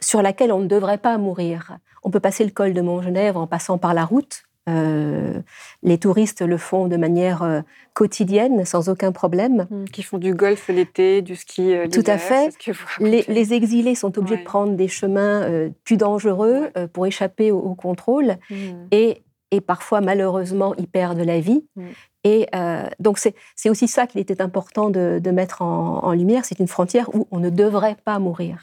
[0.00, 1.78] sur laquelle on ne devrait pas mourir.
[2.02, 4.44] On peut passer le col de Montgenèvre en passant par la route.
[4.68, 5.40] Euh,
[5.82, 7.60] les touristes le font de manière euh,
[7.94, 9.66] quotidienne, sans aucun problème.
[9.70, 12.54] Mmh, qui font du golf l'été, du ski euh, Tout à fait.
[13.00, 18.36] Les, exilés sont obligés de prendre des chemins plus dangereux pour échapper au, contrôle.
[18.50, 18.54] Mmh.
[18.92, 21.64] Et, et, parfois, malheureusement, ils perdent la vie.
[21.76, 21.86] Mmh.
[22.24, 22.46] Et
[22.98, 26.44] donc, c'est aussi ça qu'il était important de, mettre en, en lumière.
[26.44, 28.62] C'est une frontière où on ne devrait pas mourir.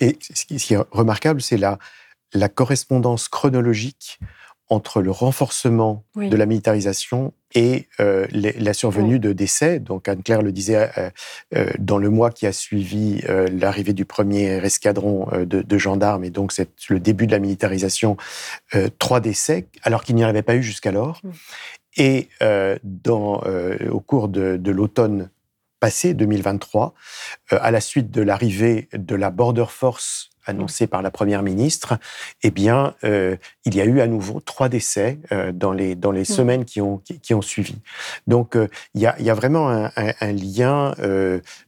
[0.00, 1.78] Et ce qui est remarquable, c'est la,
[2.32, 4.18] la correspondance chronologique
[4.68, 9.80] entre le renforcement de la militarisation et euh, la survenue de décès.
[9.80, 11.10] Donc Anne-Claire le disait, euh,
[11.54, 16.52] euh, dans le mois qui a suivi l'arrivée du premier escadron de, gendarmes, et donc
[16.52, 18.16] c'est le début de la militarisation,
[18.98, 21.20] trois décès, alors qu'il n'y en avait pas eu jusqu'alors.
[21.22, 21.30] Mm.
[21.96, 22.28] Et
[22.84, 23.42] dans,
[23.90, 25.30] au cours de, de l'automne
[25.80, 26.94] passé, 2023,
[27.50, 31.98] à la suite de l'arrivée de la Border Force annoncé par la première ministre,
[32.42, 36.12] eh bien, euh, il y a eu à nouveau trois décès euh, dans les dans
[36.12, 37.76] les semaines qui ont qui, ont suivi.
[38.26, 40.94] Donc, euh, il, y a, il y a vraiment un, un, lien,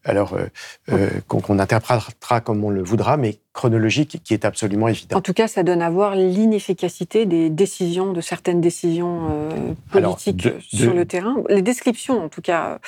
[0.05, 0.37] alors
[1.29, 5.17] qu'on interprétera comme on le voudra, mais chronologique qui est absolument évident.
[5.17, 9.49] En tout cas, ça donne à voir l'inefficacité des décisions, de certaines décisions
[9.91, 11.37] politiques sur le terrain.
[11.49, 12.79] Les descriptions, en tout cas,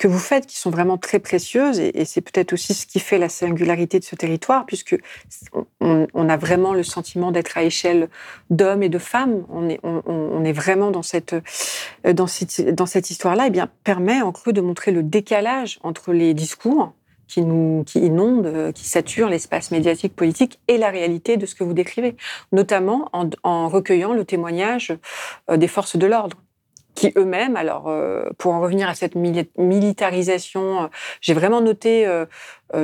[0.00, 3.18] que vous faites qui sont vraiment très précieuses et, c'est peut-être aussi ce qui fait
[3.18, 4.98] la singularité de ce territoire puisque
[5.80, 8.08] on, a vraiment le sentiment d'être à échelle
[8.48, 9.44] d'hommes et de femmes.
[9.50, 11.34] On est, vraiment dans cette,
[12.10, 16.14] dans cette, dans cette histoire-là et bien permet en creux de montrer le décalage entre
[16.14, 16.94] les discours
[17.28, 21.62] qui nous qui inondent, qui saturent l'espace médiatique politique et la réalité de ce que
[21.62, 22.16] vous décrivez,
[22.52, 24.94] notamment en, en recueillant le témoignage
[25.50, 26.38] euh, des forces de l'ordre
[26.94, 30.86] qui eux-mêmes, alors euh, pour en revenir à cette militarisation, euh,
[31.20, 32.26] j'ai vraiment noté euh,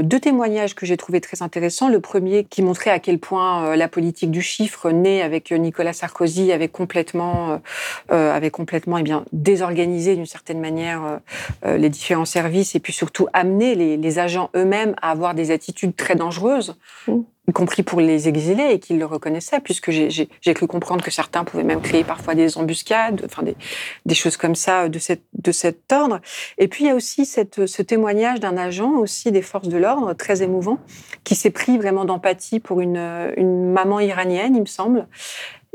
[0.03, 1.89] deux témoignages que j'ai trouvé très intéressants.
[1.89, 6.51] Le premier qui montrait à quel point la politique du chiffre née avec Nicolas Sarkozy
[6.51, 7.61] avait complètement,
[8.09, 11.21] avait complètement eh bien, désorganisé d'une certaine manière
[11.65, 15.95] les différents services et puis surtout amené les, les agents eux-mêmes à avoir des attitudes
[15.95, 16.77] très dangereuses.
[17.07, 21.11] Mmh y compris pour les exilés, et qu'ils le reconnaissaient, puisque j'ai cru comprendre que
[21.11, 23.57] certains pouvaient même créer parfois des embuscades, enfin des,
[24.05, 26.21] des choses comme ça de, cette, de cet ordre.
[26.59, 29.77] Et puis il y a aussi cette, ce témoignage d'un agent aussi des forces de
[29.77, 30.79] l'ordre, très émouvant,
[31.25, 35.07] qui s'est pris vraiment d'empathie pour une, une maman iranienne, il me semble,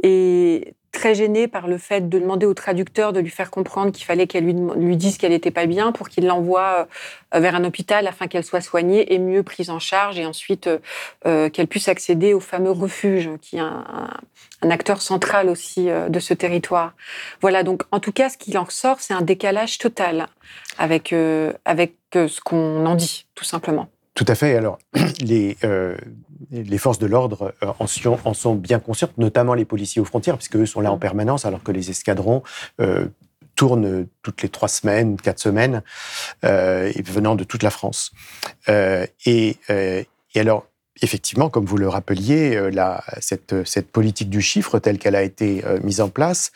[0.03, 4.05] et très gênée par le fait de demander au traducteur de lui faire comprendre qu'il
[4.05, 6.87] fallait qu'elle lui, dise qu'elle n'était pas bien pour qu'il l'envoie
[7.33, 10.67] euh, vers un hôpital afin qu'elle soit soignée et mieux prise en charge et ensuite
[10.67, 10.79] euh,
[11.25, 14.09] euh, qu'elle puisse accéder au fameux refuge qui est un,
[14.69, 16.93] acteur central aussi de ce territoire.
[17.41, 20.27] Voilà, donc en tout cas, ce qui en sort, c'est un décalage total
[20.77, 21.13] avec,
[21.65, 23.89] avec ce qu'on en dit, tout simplement.
[24.13, 24.55] Tout à fait.
[24.55, 24.77] Alors,
[25.21, 25.57] les,
[26.51, 30.57] les forces de l'ordre euh, en, sont bien conscientes, notamment les policiers aux frontières, puisque
[30.57, 30.99] eux sont là en mm.
[31.01, 32.43] permanence, alors que les escadrons
[32.79, 33.07] euh,
[33.55, 35.83] tournent toutes les trois semaines, quatre semaines,
[36.43, 38.11] euh, venant de toute la France.
[38.67, 39.57] et,
[40.35, 40.65] alors,
[41.01, 42.59] effectivement, comme vous le rappeliez,
[43.19, 46.51] cette, politique du chiffre telle qu'elle a été mise en place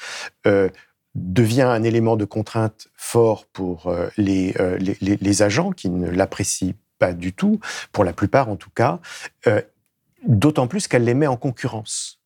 [1.15, 4.55] devient un élément de contrainte fort pour les,
[5.01, 7.59] les, agents qui ne l'apprécient pas du tout,
[7.91, 8.99] pour la plupart en tout cas,
[10.25, 12.19] d'autant plus qu'elle les met en concurrence.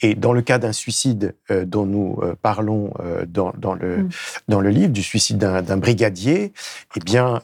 [0.00, 4.08] Et dans le cas d'un suicide euh, dont nous euh, parlons euh, dans, le, mm.
[4.48, 6.52] dans le livre, du suicide d'un brigadier,
[6.96, 7.42] eh bien,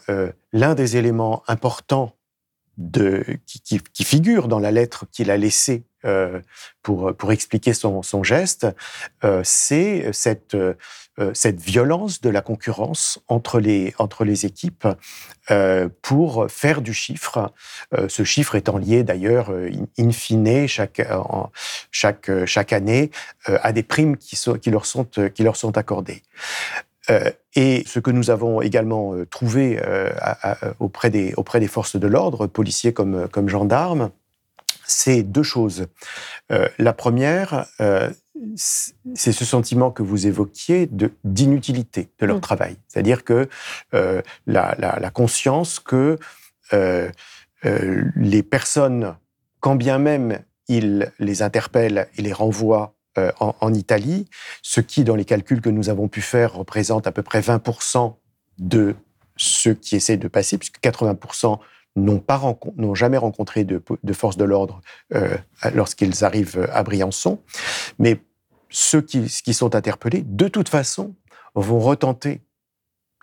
[0.53, 2.15] l'un des éléments importants
[2.79, 5.85] de, qui, qui, figure dans la lettre qu'il a laissée
[6.83, 8.67] pour, pour expliquer son, son geste,
[9.43, 10.75] c'est cette, euh,
[11.35, 14.87] cette violence de la concurrence entre les, entre les équipes
[15.51, 17.53] euh, pour faire du chiffre.
[17.95, 19.53] Euh, ce chiffre étant lié d'ailleurs
[19.99, 21.03] in fine chaque,
[21.91, 23.11] chaque, chaque année
[23.47, 26.23] à des primes qui, qui, leur, sont, qui leur sont accordées.
[27.55, 29.81] et ce que nous avons également trouvé
[30.79, 34.11] auprès, des, auprès des forces de l'ordre, policiers comme, comme gendarmes,
[34.87, 35.87] c'est deux choses.
[36.79, 37.67] la première,
[38.57, 40.89] c'est ce sentiment que vous évoquiez
[41.25, 42.41] d'inutilité de, leur mm.
[42.41, 42.77] travail.
[42.89, 43.49] C'est-à-dire que
[43.95, 46.19] euh, la, conscience que
[46.73, 47.11] euh,
[47.65, 49.17] euh, les personnes,
[49.61, 52.95] quand bien même ils les interpellent et les renvoient
[53.41, 54.29] en, en, Italie,
[54.63, 58.15] ce qui, dans les calculs que nous avons pu faire, représente à peu près 20%
[58.59, 58.95] de
[59.37, 61.59] ceux qui essaient de passer, puisque 80%
[61.97, 64.81] n'ont jamais rencontré de, de force de l'ordre
[65.75, 67.41] lorsqu'ils arrivent à Briançon.
[67.99, 68.21] Mais
[68.71, 71.15] ceux qui, sont interpellés, de toute façon,
[71.55, 72.41] vont retenter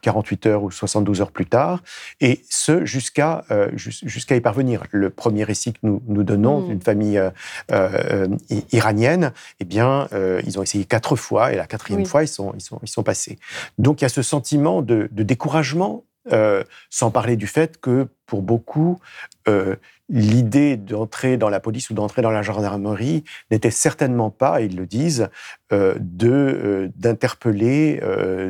[0.04, 1.82] 48 heures ou 72 heures plus tard,
[2.22, 4.84] et ce jusqu'à euh, jusqu'à y parvenir.
[4.92, 6.68] Le premier récit que nous, nous donnons hmm.
[6.68, 7.32] d'une famille euh,
[7.72, 8.28] euh,
[8.72, 10.08] iranienne, eh bien,
[10.46, 13.04] ils ont essayé quatre fois, et la quatrième fois, ils sont, ils, sont, ils sont
[13.04, 13.40] passés.
[13.78, 18.08] Donc il y a ce sentiment de, de découragement euh, sans parler du fait que
[18.26, 19.00] pour beaucoup,
[19.48, 19.76] euh,
[20.10, 24.86] l'idée d'entrer dans la police ou d'entrer dans la gendarmerie n'était certainement pas, ils le
[24.86, 25.30] disent,
[25.72, 28.02] euh, de d'interpeller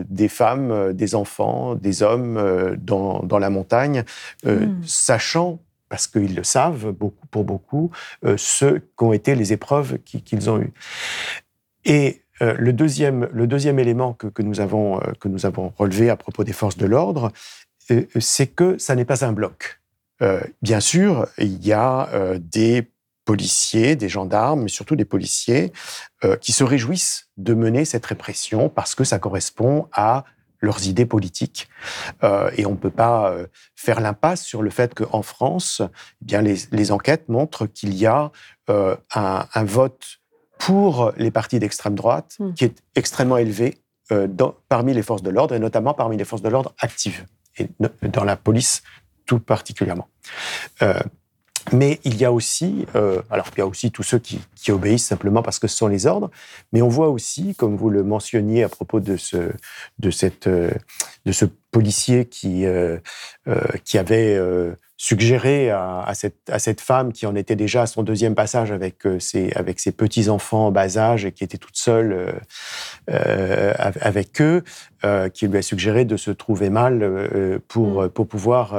[0.09, 4.03] des femmes, des enfants, des hommes dans, dans, la montagne,
[4.43, 4.81] hmm.
[4.83, 5.59] sachant
[5.89, 7.91] parce qu'ils le savent, beaucoup, pour beaucoup,
[8.35, 10.73] ce qu'ont été les épreuves qu'ils ont eues.
[11.85, 16.17] Et le, deuxième, le deuxième élément que, que, nous avons, que nous avons relevé à
[16.17, 17.31] propos des forces de l'ordre,
[18.19, 19.79] c'est que ça n'est pas un bloc.
[20.21, 22.89] Euh, bien sûr, il y a euh, des
[23.25, 25.73] policiers, des gendarmes, mais surtout des policiers
[26.39, 30.23] qui se réjouissent de mener cette répression parce que ça correspond à
[30.61, 31.67] leurs idées politiques.
[32.23, 33.35] et on ne peut pas
[33.75, 35.81] faire l'impasse sur le fait qu'en France,
[36.21, 38.31] eh bien les, enquêtes montrent qu'il y a
[38.69, 40.21] un, vote
[40.57, 42.53] pour les partis d'extrême droite hmm.
[42.53, 43.77] qui est extrêmement élevé
[44.69, 47.25] parmi les forces de l'ordre, et notamment parmi les forces de l'ordre actives
[47.59, 47.69] et
[48.09, 48.83] dans la police
[49.25, 50.07] tout particulièrement.
[50.81, 50.99] Euh,
[51.73, 54.39] mais il y a aussi, euh, alors il y a aussi tous ceux qui,
[54.69, 56.29] obéissent simplement parce que ce sont les ordres,
[56.71, 59.51] mais on voit aussi, comme vous le mentionniez à propos de ce,
[59.99, 60.71] de cette, euh,
[61.25, 62.65] de ce policier qui,
[63.83, 64.39] qui avait
[64.99, 69.05] suggérer à, cette, à, cette, femme qui en était déjà à son deuxième passage avec,
[69.05, 72.31] euh, ses, avec ses petits-enfants en bas âge et qui était toute seule euh,
[73.11, 74.63] euh avec eux,
[75.05, 78.09] euh, qui lui a suggéré de se trouver mal euh, pour, mm.
[78.09, 78.73] pour pouvoir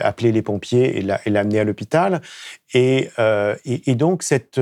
[0.00, 2.20] appeler les pompiers et l'amener à l'hôpital.
[2.74, 3.08] Et,
[3.64, 4.60] et, et, donc, cette,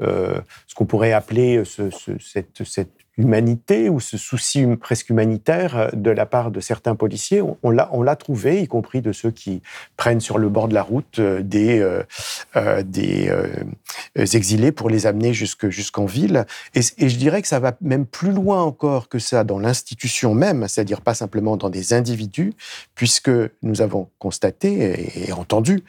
[0.00, 5.76] ce qu'on pourrait appeler ce, ce, cette, cette humanité ou ce souci hum, presque humanitaire
[5.76, 7.42] euh, de la part de certains policiers.
[7.62, 9.60] On, l'a trouvé, y compris de ceux qui
[9.96, 15.34] prennent sur le bord de la route euh, des, euh, des exilés pour les amener
[15.34, 16.46] jusqu'en ville.
[16.74, 20.66] Et, je dirais que ça va même plus loin encore que ça dans l'institution même,
[20.68, 22.54] c'est-à-dire pas simplement dans des individus,
[22.94, 23.30] puisque
[23.62, 25.82] nous avons constaté et, entendu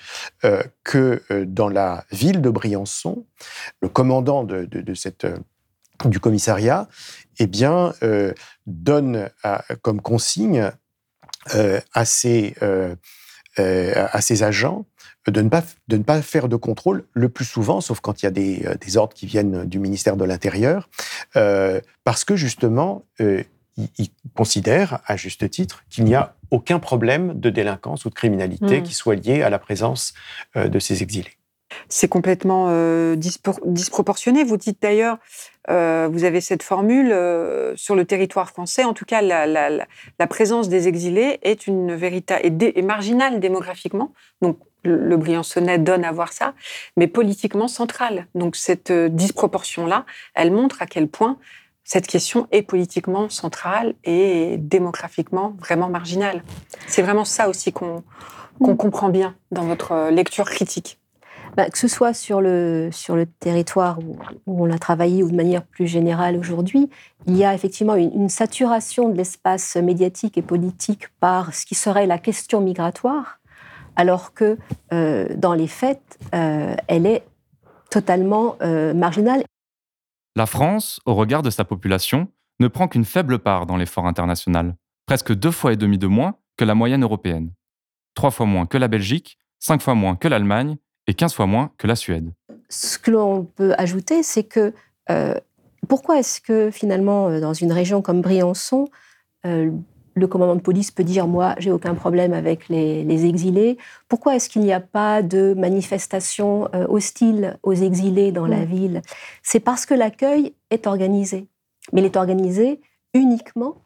[0.84, 3.26] que dans la ville de Briançon,
[3.82, 5.28] le commandant de, de cette
[6.06, 6.88] du commissariat,
[7.40, 8.34] eh bien, euh,
[8.68, 9.30] donne
[9.82, 10.72] comme consigne
[11.56, 12.96] euh, à, ses, euh,
[13.58, 14.86] à ses agents
[15.28, 18.26] de ne, pas, de ne pas faire de contrôle le plus souvent, sauf quand il
[18.26, 20.90] y a des, des ordres qui viennent du ministère de l'Intérieur,
[22.04, 23.46] parce que justement, il,
[23.78, 28.80] il, considère, à juste titre, qu'il n'y a aucun problème de délinquance ou de criminalité
[28.80, 28.84] mmh.
[28.84, 30.14] qui soit lié à la présence
[30.56, 31.39] de ces exilés.
[31.88, 34.44] C'est complètement euh, disproportionné.
[34.44, 35.18] Vous dites d'ailleurs,
[35.70, 40.70] euh, vous avez cette formule, euh, sur le territoire français, en tout cas, la, présence
[40.70, 44.14] des exilés est une véritable et, marginale démographiquement.
[44.42, 46.54] Donc, le, Briançonnais donne à voir ça,
[46.96, 48.28] mais politiquement centrale.
[48.36, 50.06] Donc, cette disproportion-là,
[50.36, 51.38] elle montre à quel point
[51.84, 56.44] cette question est politiquement centrale et démographiquement vraiment marginale.
[56.88, 58.04] C'est vraiment ça aussi qu'on
[58.60, 60.99] comprend bien dans votre lecture critique.
[61.60, 64.16] Bah, que ce soit sur le, sur le territoire où,
[64.48, 66.90] on a travaillé ou de manière plus générale aujourd'hui,
[67.28, 72.08] il y a effectivement une, saturation de l'espace médiatique et politique par ce qui serait
[72.08, 73.42] la question migratoire,
[73.98, 74.58] alors que
[74.94, 77.26] euh, dans les faits, euh, elle est
[77.92, 79.44] totalement euh, marginale.
[80.38, 82.30] La France, au regard de sa population,
[82.62, 86.36] ne prend qu'une faible part dans l'effort international, presque deux fois et demi de moins
[86.56, 87.52] que la moyenne européenne,
[88.14, 90.78] trois fois moins que la Belgique, cinq fois moins que l'Allemagne
[91.10, 92.32] et 15 fois moins que la Suède.
[92.70, 94.74] Ce que l'on peut ajouter, c'est que
[95.10, 95.34] euh,
[95.88, 98.88] pourquoi est-ce que finalement, euh, dans une région comme Briançon,
[99.48, 99.72] euh,
[100.14, 103.80] le commandant de police peut dire moi j'ai aucun problème avec les, exilés?
[104.08, 108.66] Pourquoi est-ce qu'il n'y a pas de manifestations hostiles aux exilés dans la mm.
[108.66, 109.02] ville?
[109.42, 111.48] C'est parce que l'accueil est organisé,
[111.92, 112.82] mais il est organisé
[113.16, 113.78] uniquement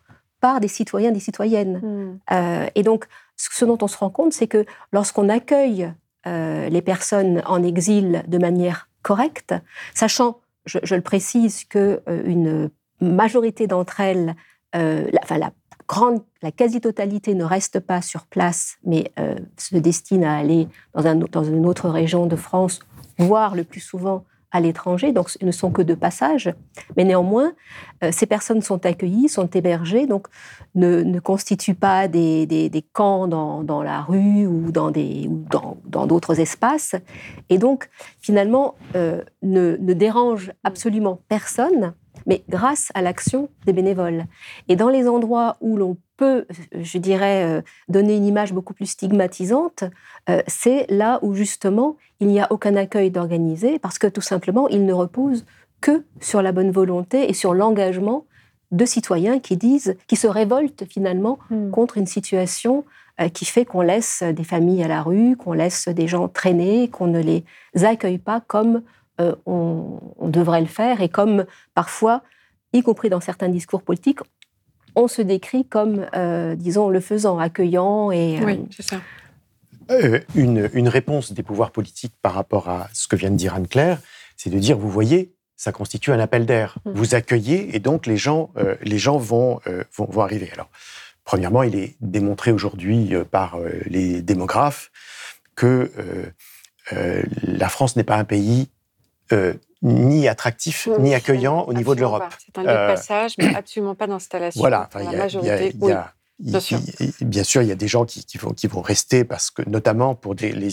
[0.42, 2.20] par des citoyens, des citoyennes.
[2.30, 2.68] Hmm.
[2.76, 3.06] et donc,
[3.38, 5.94] ce dont on se rend compte, c'est que lorsqu'on accueille
[6.26, 9.54] les personnes en exil de manière correcte,
[9.94, 12.70] sachant, je, le précise, que une
[13.02, 14.36] majorité d'entre elles,
[14.74, 15.52] enfin la
[15.88, 21.44] grande, la quasi-totalité ne reste pas sur place, mais euh, se destine à aller dans
[21.44, 22.80] une autre région de France,
[23.18, 26.54] voire le plus souvent à l'étranger, donc ne sont que de passage.
[26.96, 27.54] Mais néanmoins,
[28.04, 30.28] euh, ces personnes sont accueillies, sont hébergées, donc
[30.76, 34.92] ne, ne constituent pas des, des, camps dans, dans, la rue ou dans
[35.86, 36.96] dans d'autres espaces,
[37.50, 37.90] et donc
[38.22, 41.94] finalement euh, ne, ne dérangent absolument personne
[42.26, 44.26] mais grâce à l'action des bénévoles.
[44.68, 48.86] Et dans les endroits où l'on peut, je dirais, euh, donner une image beaucoup plus
[48.86, 49.84] stigmatisante,
[50.30, 54.68] euh, c'est là où justement il n'y a aucun accueil d'organisé, parce que tout simplement,
[54.70, 55.46] il ne repose
[55.82, 58.26] que sur la bonne volonté et sur l'engagement
[58.72, 61.72] de citoyens qui disent, qui se révoltent finalement hmm.
[61.72, 62.86] contre une situation
[63.22, 66.88] euh, qui fait qu'on laisse des familles à la rue, qu'on laisse des gens traîner,
[66.90, 67.44] qu'on ne les
[67.84, 68.82] accueille pas comme
[69.22, 71.02] euh, on, devrait le faire.
[71.02, 71.46] Et comme
[71.76, 72.24] parfois,
[72.74, 74.20] y compris dans certains discours politiques,
[74.96, 78.40] on se décrit comme, euh, disons, le faisant, accueillant et.
[78.40, 79.02] Euh, oui, c'est ça.
[80.36, 84.00] une, réponse des pouvoirs politiques par rapport à ce que vient de dire Anne-Claire,
[84.38, 86.78] c'est de dire, vous voyez, ça constitue un appel d'air.
[86.86, 86.92] Mmh.
[86.94, 89.60] Vous accueillez et donc les gens, les gens vont,
[89.96, 90.50] vont, vont, arriver.
[90.54, 90.70] Alors,
[91.24, 94.92] premièrement, il est démontré aujourd'hui par les démographes
[95.56, 95.92] que
[96.92, 98.68] la France n'est pas un pays
[99.34, 99.54] euh,
[99.84, 102.24] ni attractif, ni accueillant au niveau de l'Europe.
[102.44, 104.60] C'est un lieu de euh, passage, mais absolument pas d'installation.
[104.60, 105.76] Voilà, la majorité.
[106.40, 106.80] bien, sûr.
[107.22, 110.16] bien sûr, il y a des gens qui, vont, qui vont rester parce que, notamment
[110.16, 110.72] pour les,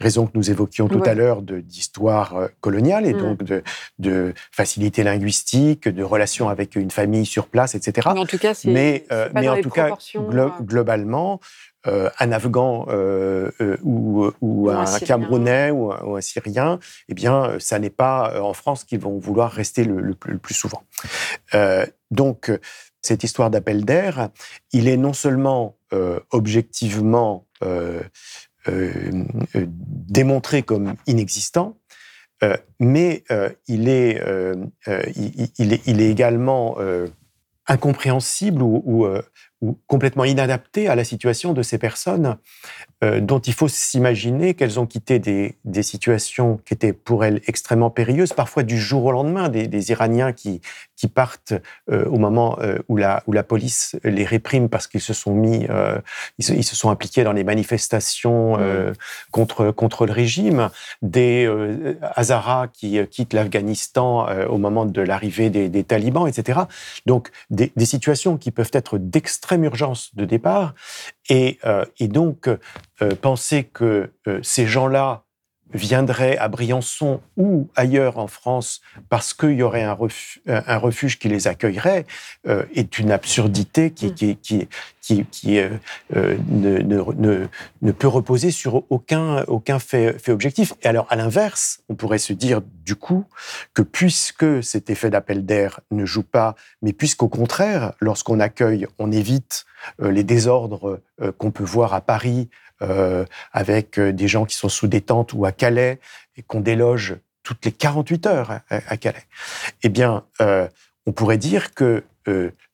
[0.00, 3.18] raisons que nous évoquions tout à l'heure d'histoire euh, coloniale et mm.
[3.18, 3.62] donc de,
[4.00, 8.10] de, facilité linguistique, de relations avec une famille sur place, etc.
[8.12, 9.96] Mais en tout cas, mais, mais en tout cas,
[10.60, 11.40] globalement,
[11.88, 16.78] euh, un Afghan euh, euh, ou, un, Camerounais ou, un Syrien,
[17.08, 20.84] eh bien, ça n'est pas en France qu'ils vont vouloir rester le, plus, souvent.
[22.12, 22.52] donc,
[23.00, 24.28] cette histoire d'appel d'air,
[24.70, 25.76] il est non seulement
[26.30, 27.46] objectivement
[28.66, 31.78] démontré comme inexistant,
[32.78, 33.24] mais
[33.66, 34.22] il est,
[35.16, 36.76] il, est, il, est, également
[37.66, 39.06] incompréhensible ou, ou
[39.86, 42.36] complètement inadapté à la situation de ces personnes
[43.02, 47.90] dont il faut s'imaginer qu'elles ont quitté des, des, situations qui étaient pour elles extrêmement
[47.90, 50.60] périlleuses, parfois du jour au lendemain, des, des Iraniens qui,
[50.96, 51.54] qui partent
[51.90, 55.34] euh, au moment euh, où, la, où la police les réprime parce qu'ils se sont
[55.34, 55.66] mis,
[56.38, 58.56] ils se, ils, se, sont impliqués dans les manifestations
[59.32, 60.70] contre, contre le régime,
[61.02, 61.50] des
[62.14, 66.60] Hazaras qui quittent l'Afghanistan au moment de l'arrivée des, des, talibans, etc.
[67.06, 70.74] Donc des, des situations qui peuvent être d'extrême urgence de départ
[71.28, 71.58] et,
[71.98, 72.48] et donc
[73.02, 75.24] euh, penser que euh, ces gens-là
[75.74, 81.48] viendraient à Briançon ou ailleurs en France parce qu'il y aurait un, refuge, qui les
[81.48, 82.04] accueillerait
[82.46, 84.68] euh, est une absurdité qui, qui, qui,
[85.00, 85.58] qui
[86.10, 87.46] ne, ne,
[87.80, 90.74] ne, peut reposer sur aucun, aucun fait, fait objectif.
[90.82, 93.24] Et alors, à l'inverse, on pourrait se dire du coup
[93.72, 99.10] que puisque cet effet d'appel d'air ne joue pas, mais puisqu'au contraire, lorsqu'on accueille, on
[99.10, 99.64] évite
[99.98, 101.00] les désordres
[101.38, 102.48] qu'on peut voir à Paris
[102.82, 106.00] euh, avec euh, des gens qui sont sous détente ou à Calais
[106.36, 109.24] et qu'on déloge toutes les 48 heures à, Calais,
[109.84, 110.66] eh bien, euh,
[111.06, 112.02] on pourrait dire que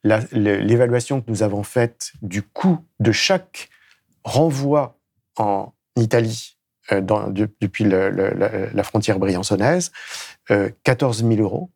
[0.03, 3.69] l'évaluation que nous avons faite du coût de chaque
[4.25, 4.99] renvoi
[5.37, 6.59] en Italie
[6.91, 9.91] depuis la frontière briançonnaise,
[10.85, 11.71] 14 000 euros,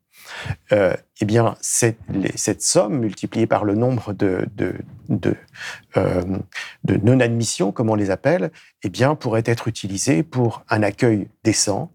[0.73, 1.99] euh, eh bien, cette,
[2.35, 4.75] cette, somme multipliée par le nombre de, de,
[5.09, 5.37] de,
[5.97, 6.23] euh,
[6.85, 8.51] de non-admissions, comme on les appelle,
[8.83, 11.93] eh bien, pourrait être utilisée pour un accueil décent,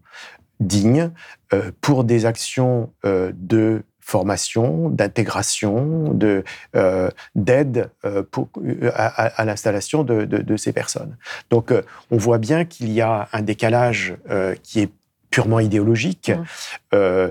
[0.60, 1.10] digne,
[1.52, 6.42] euh, pour des actions euh, de formation, d'intégration, de
[7.34, 11.18] d'aide à, à l'installation de, de, ces personnes.
[11.50, 11.74] Donc,
[12.10, 14.16] on voit bien qu'il y a un décalage
[14.62, 14.90] qui est
[15.28, 16.32] purement idéologique.
[16.94, 17.28] Mmh.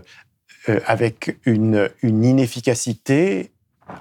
[0.70, 3.52] Euh, avec une, inefficacité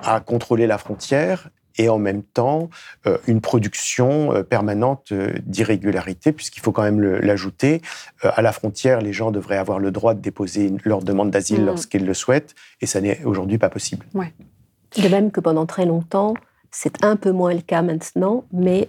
[0.02, 2.70] à contrôler la frontière et en même temps
[3.06, 5.12] euh, une production euh, permanente
[5.44, 7.82] d'irrégularité, puisqu'il faut quand même l'ajouter.
[8.22, 11.66] à la frontière, les gens devraient avoir le droit de déposer leur demande d'asile mmh.
[11.66, 14.06] lorsqu'ils le souhaitent, et ça n'est aujourd'hui pas possible.
[14.14, 14.32] Ouais.
[14.96, 16.34] De même que pendant très longtemps,
[16.70, 18.88] c'est un peu moins le cas maintenant, mais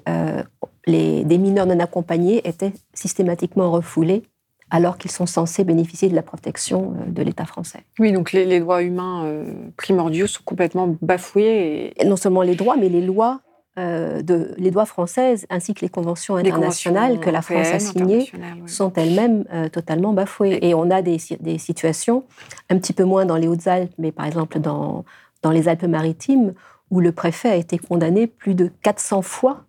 [0.86, 4.24] les, des mineurs non accompagnés étaient systématiquement refoulés
[4.70, 7.84] alors qu'ils sont censés bénéficier de la protection de l'État français.
[8.00, 9.44] Oui, donc les, droits humains
[9.78, 11.94] primordiaux sont complètement bafoués.
[11.98, 12.06] Et...
[12.06, 13.42] non seulement les droits, mais les lois
[13.78, 18.30] de, les lois françaises ainsi que les conventions internationales que la France a signées
[18.66, 20.60] sont elles-mêmes totalement bafouées.
[20.62, 22.26] Et on a des, des, situations,
[22.70, 25.06] un petit peu moins dans les Hautes-Alpes, mais par exemple dans,
[25.44, 26.54] dans les Alpes-Maritimes,
[26.90, 29.66] où le préfet a été condamné plus de 400 fois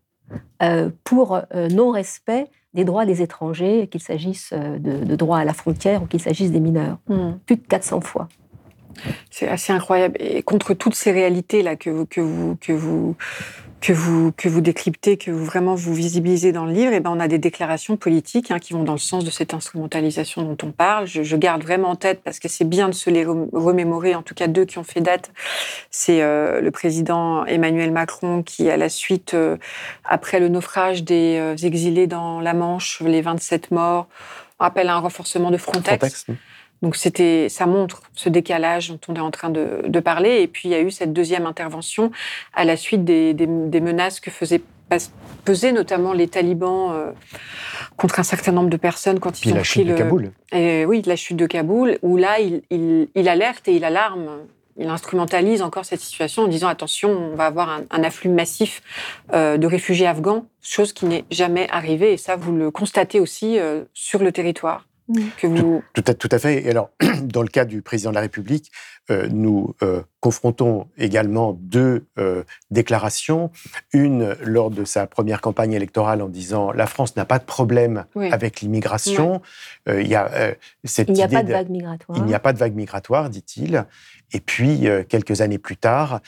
[0.62, 5.52] euh, pour euh, non-respect des droits des étrangers, qu'il s'agisse euh, de, droits à la
[5.52, 6.98] frontière ou qu'il s'agisse des mineurs.
[7.08, 7.32] Hmm.
[7.44, 8.28] Plus de 400 fois.
[9.30, 10.16] C'est assez incroyable.
[10.20, 13.16] Et contre toutes ces réalités-là que vous, que vous, que vous
[13.80, 17.00] que vous, que vous décryptez, que vous vraiment vous visibilisez dans le livre, et eh
[17.00, 20.42] ben on a des déclarations politiques hein, qui vont dans le sens de cette instrumentalisation
[20.42, 21.06] dont on parle.
[21.06, 24.34] Je, garde vraiment en tête, parce que c'est bien de se les remémorer, en tout
[24.34, 25.30] cas deux qui ont fait date.
[25.90, 29.56] C'est euh, le président Emmanuel Macron qui, à la suite, euh,
[30.04, 34.08] après le naufrage des euh, exilés dans la Manche, les 27 morts,
[34.58, 36.26] appelle à un renforcement de Frontex.
[36.82, 40.42] Donc c'était, ça montre ce décalage dont on est en train de, parler.
[40.42, 42.12] Et puis il y a eu cette deuxième intervention
[42.54, 43.34] à la suite des,
[43.80, 44.62] menaces que faisaient
[45.44, 47.10] peser notamment les talibans euh,
[47.96, 50.32] contre un certain nombre de personnes quand ils ont la chute de Kaboul.
[50.52, 52.62] Et, oui, la chute de Kaboul, où là il,
[53.14, 54.28] il, alerte et il alarme.
[54.80, 58.80] Il instrumentalise encore cette situation en disant attention, on va avoir un, afflux massif
[59.34, 62.12] euh, de réfugiés afghans, chose qui n'est jamais arrivée.
[62.12, 64.87] Et ça, vous le constatez aussi euh, sur le territoire.
[65.94, 66.66] Tout, à, fait.
[66.66, 66.90] Et alors,
[67.22, 68.70] dans le cas du président de la République,
[69.10, 73.50] euh, nous euh, confrontons également deux euh, déclarations.
[73.92, 78.04] Une lors de sa première campagne électorale en disant la France n'a pas de problème
[78.30, 79.40] avec l'immigration.
[79.86, 80.54] il y a
[80.84, 82.18] cette il n'y a pas de vague migratoire.
[82.18, 83.86] Il n'y a pas de vague migratoire, dit-il.
[84.32, 86.20] Et puis quelques années plus tard.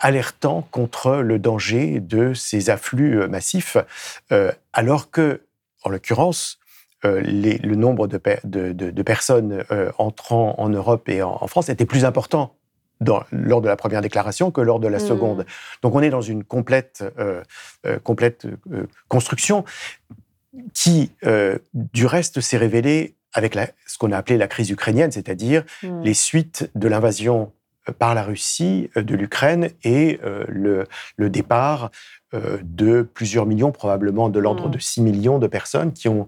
[0.00, 3.76] alertant contre le danger de ces afflux massifs,
[4.72, 5.42] alors que,
[5.84, 6.58] en l'occurrence,
[7.04, 8.16] euh, le nombre de,
[9.02, 12.54] personnes euh, entrant en Europe et en, France était plus important
[13.30, 15.06] lors de la première déclaration que lors de la mmh.
[15.06, 15.46] seconde.
[15.82, 17.42] Donc on est dans une complète, euh,
[18.02, 18.46] complète
[19.08, 19.66] construction
[20.72, 21.12] qui,
[21.74, 26.02] du reste, s'est révélée avec ce qu'on a appelé la crise ukrainienne, c'est-à-dire mmh.
[26.02, 27.52] les suites de l'invasion
[27.98, 30.18] par la Russie de l'Ukraine et
[30.48, 30.86] le,
[31.16, 31.90] le, départ
[32.62, 34.70] de plusieurs millions, probablement de l'ordre mm.
[34.72, 36.26] de 6 millions de personnes qui ont,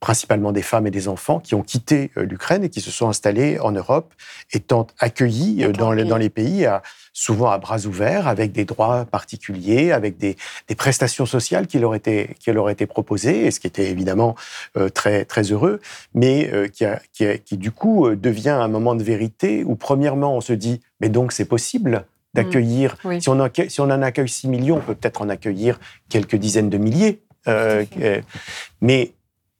[0.00, 3.08] principalement des femmes et des enfants, qui ont quitté euh, l'Ukraine et qui se sont
[3.08, 4.14] installés en Europe,
[4.52, 6.66] étant accueillis euh, dans, dans, les pays,
[7.12, 10.36] souvent à bras ouverts, avec des droits particuliers, avec des,
[10.76, 14.34] prestations sociales qui leur, étaient, qui leur étaient proposées, et ce qui était évidemment
[14.94, 15.80] très, très heureux,
[16.14, 20.54] mais qui, qui, qui, du coup devient un moment de vérité où, premièrement, on se
[20.54, 22.06] dit, mais donc c'est possible?
[22.34, 22.96] D'accueillir.
[23.20, 25.78] Si, on si on en accueille 6 millions, on peut peut-être en accueillir
[26.08, 27.22] quelques dizaines de milliers.
[27.48, 28.20] Euh, euh,
[28.80, 29.12] mais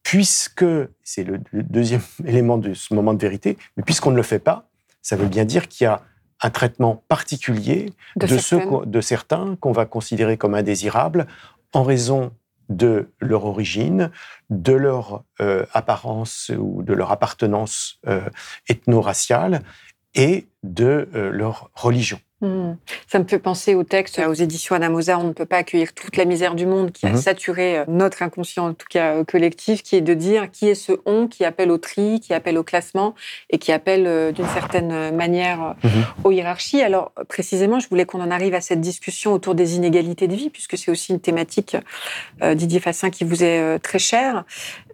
[0.02, 0.64] puisque,
[1.02, 4.68] c'est le, deuxième élément de ce moment de vérité, mais puisqu'on ne le fait pas,
[5.02, 6.02] ça veut bien dire qu'il y a
[6.42, 11.26] un traitement particulier de, ceux, de certains qu'on va considérer comme indésirables
[11.74, 12.32] en raison
[12.70, 14.10] de leur origine,
[14.48, 18.00] de leur euh, apparence ou de leur appartenance
[18.68, 19.62] ethno-raciale
[20.14, 22.20] et de leur religion.
[22.40, 22.76] Hmm.
[23.06, 26.16] Ça me fait penser au texte aux éditions Anamosa, on ne peut pas accueillir toute
[26.16, 27.16] la misère du monde qui a mhm.
[27.16, 30.74] saturé euh, notre inconscient, en tout cas euh, collectif, qui est de dire qui est
[30.74, 33.14] ce on qui appelle au tri, qui appelle au classement
[33.50, 35.90] et qui appelle euh, d'une certaine manière mhm.
[36.24, 36.80] aux hiérarchies.
[36.80, 40.48] Alors précisément, je voulais qu'on en arrive à cette discussion autour des inégalités de vie,
[40.48, 41.76] puisque c'est aussi une thématique,
[42.54, 44.44] Didier Fassin, qui vous est très chère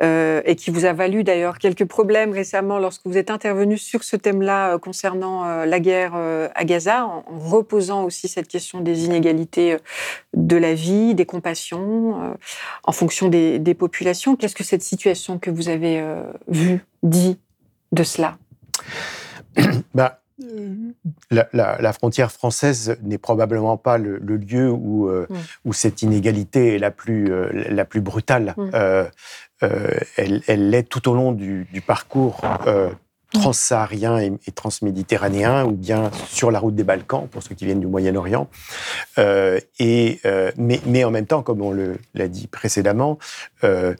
[0.00, 4.16] et qui vous a valu d'ailleurs quelques problèmes récemment lorsque vous êtes intervenu sur ce
[4.16, 6.14] thème-là concernant la guerre
[6.54, 7.08] à Gaza
[7.38, 9.78] reposant aussi cette question des inégalités euh,
[10.34, 12.34] de la vie, des compassions, euh,
[12.84, 14.36] en fonction des, populations.
[14.36, 17.38] Qu'est-ce que cette situation que vous avez euh, vue dit
[17.92, 18.38] de cela?
[19.94, 20.20] Bah,
[21.30, 25.26] la, frontière française n'est probablement pas le, lieu où, mm.
[25.64, 28.54] où, cette inégalité est la plus, la plus brutale.
[28.58, 28.70] Mm.
[30.16, 32.42] elle l'est tout au long du, du parcours
[33.32, 37.80] transsaharien et, et transméditerranéen, ou bien sur la route des Balkans, pour ceux qui viennent
[37.80, 38.48] du Moyen-Orient.
[39.18, 41.74] Euh, euh, mais, en même temps, comme on
[42.14, 43.18] l'a dit précédemment,
[43.64, 43.94] euh,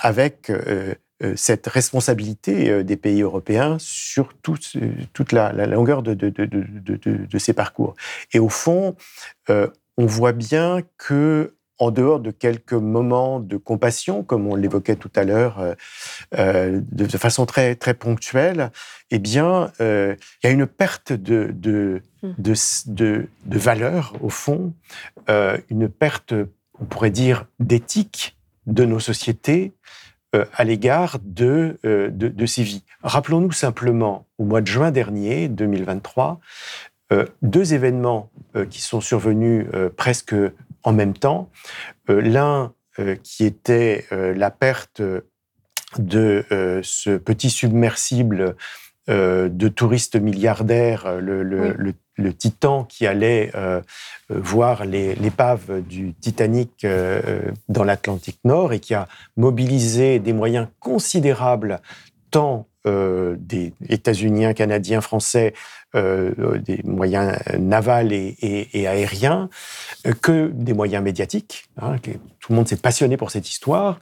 [0.00, 0.50] avec
[1.36, 7.94] cette responsabilité des pays européens sur toute la, longueur de, ces parcours.
[8.32, 8.96] Et au fond,
[9.48, 15.10] on voit bien que en dehors de quelques moments de compassion, comme on l'évoquait tout
[15.16, 15.74] à l'heure, euh,
[16.38, 18.70] euh, de, façon très, très ponctuelle,
[19.10, 22.32] eh bien, euh, il y a une perte de, de, mmh.
[22.86, 24.74] de, de valeur, au fond,
[25.70, 26.34] une perte,
[26.78, 29.72] on pourrait dire, d'éthique de nos sociétés,
[30.54, 32.84] à l'égard de, de, ces vies.
[33.02, 36.40] Rappelons-nous simplement, au mois de juin dernier, 2023,
[37.42, 38.30] deux événements
[38.70, 39.66] qui sont survenus
[39.96, 40.34] presque
[40.84, 41.50] en même temps.
[42.08, 42.72] L'un
[43.22, 45.02] qui était la perte
[45.98, 46.44] de
[46.82, 48.56] ce petit submersible
[49.08, 53.80] de touristes milliardaires, le, le, le Titan qui allait euh,
[54.30, 60.68] euh, voir l'épave du Titanic euh, dans l'Atlantique Nord et qui a mobilisé des moyens
[60.78, 61.80] considérables,
[62.30, 65.54] tant des États-Unis, Canadiens, Français,
[65.94, 69.48] des moyens navals et, aériens,
[70.20, 71.66] que des moyens médiatiques.
[71.80, 71.96] Hein,
[72.40, 74.00] tout le monde s'est passionné pour cette histoire.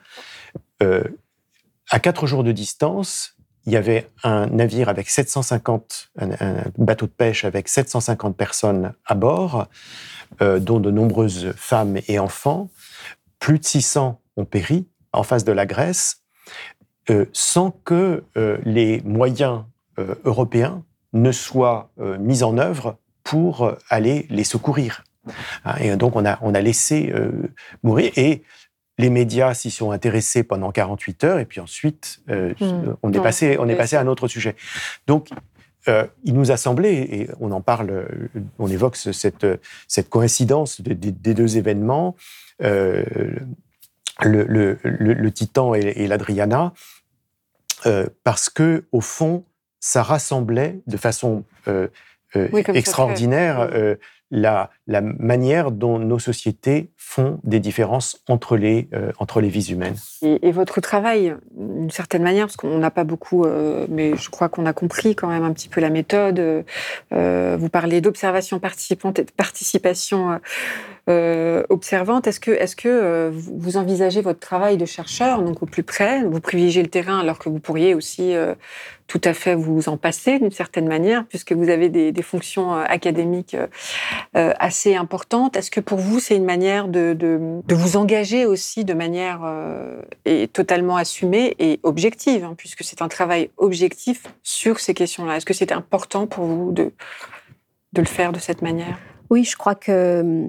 [0.81, 7.13] à quatre jours de distance, il y avait un navire avec 750, un, bateau de
[7.13, 9.69] pêche avec 750 personnes à bord,
[10.41, 12.71] euh, dont de nombreuses femmes et enfants.
[13.39, 16.20] Plus de 600 ont péri en face de la Grèce,
[17.09, 19.65] euh, sans que euh, les moyens
[20.25, 20.83] européens
[21.13, 25.05] ne soient mis en œuvre pour aller les secourir.
[25.67, 27.13] Hein, et donc on a, on a laissé
[27.83, 28.11] mourir.
[28.17, 28.43] Et
[29.01, 32.97] les médias s'y sont intéressés pendant 48 heures, et puis ensuite, euh, hmm.
[33.03, 34.55] on est passé, on est passé à un autre sujet.
[35.07, 35.31] Donc,
[35.89, 38.07] euh, il nous a semblé, et on en parle,
[38.59, 39.47] on évoque cette,
[39.89, 42.15] cette coïncidence des deux événements,
[42.63, 43.05] euh,
[44.25, 46.73] le, Titan et, l'Adriana,
[48.25, 49.45] parce que au fond,
[49.81, 51.45] ça rassemblait de façon
[52.35, 53.71] extraordinaire
[54.31, 59.73] la, la, manière dont nos sociétés font des différences entre les, euh, entre les vies
[59.73, 59.97] humaines.
[60.23, 64.49] Et, votre travail, d'une certaine manière, parce qu'on n'a pas beaucoup, euh, mais je crois
[64.49, 66.65] qu'on a compris quand même un petit peu la méthode.
[67.13, 70.41] Euh, vous parlez d'observation participante et de participation
[71.69, 72.29] observante.
[72.29, 76.41] Est-ce que, est que vous envisagez votre travail de chercheur, donc au plus près, vous
[76.41, 78.33] privilégiez le terrain alors que vous pourriez aussi
[79.09, 82.75] tout à fait vous en passer d'une certaine manière, puisque vous avez des, des fonctions
[82.75, 83.57] académiques
[84.35, 85.57] assez importantes.
[85.57, 90.03] Est-ce que pour vous, c'est une manière de de, vous engager aussi de manière euh,
[90.25, 95.37] et totalement assumée et objective, hein, puisque c'est un travail objectif sur ces questions-là?
[95.37, 96.93] Est-ce que c'est important pour vous de,
[97.93, 98.99] de le faire de cette manière?
[99.31, 100.47] Oui, je crois que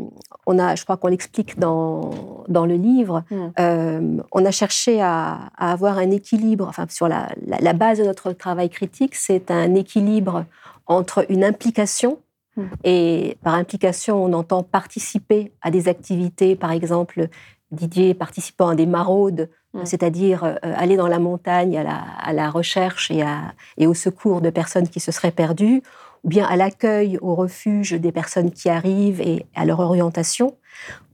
[0.48, 3.24] on a, je crois qu'on l'explique dans, dans le livre.
[3.30, 3.50] Hmm.
[3.60, 6.68] Euh, on a cherché à, avoir un équilibre.
[6.68, 10.46] Enfin, sur la, la base de notre travail critique, c'est un équilibre
[10.88, 12.18] entre une implication
[12.58, 12.64] Mm.
[12.84, 17.28] Et par implication, on entend participer à des activités, par exemple,
[17.72, 19.86] Didier participant à des maraudes, mm.
[19.86, 23.24] c'est-à-dire euh, aller dans la montagne à la, recherche et,
[23.78, 25.82] et, au secours de personnes qui se seraient perdues,
[26.24, 30.58] ou bien à l'accueil, au refuge des personnes qui arrivent et à leur orientation.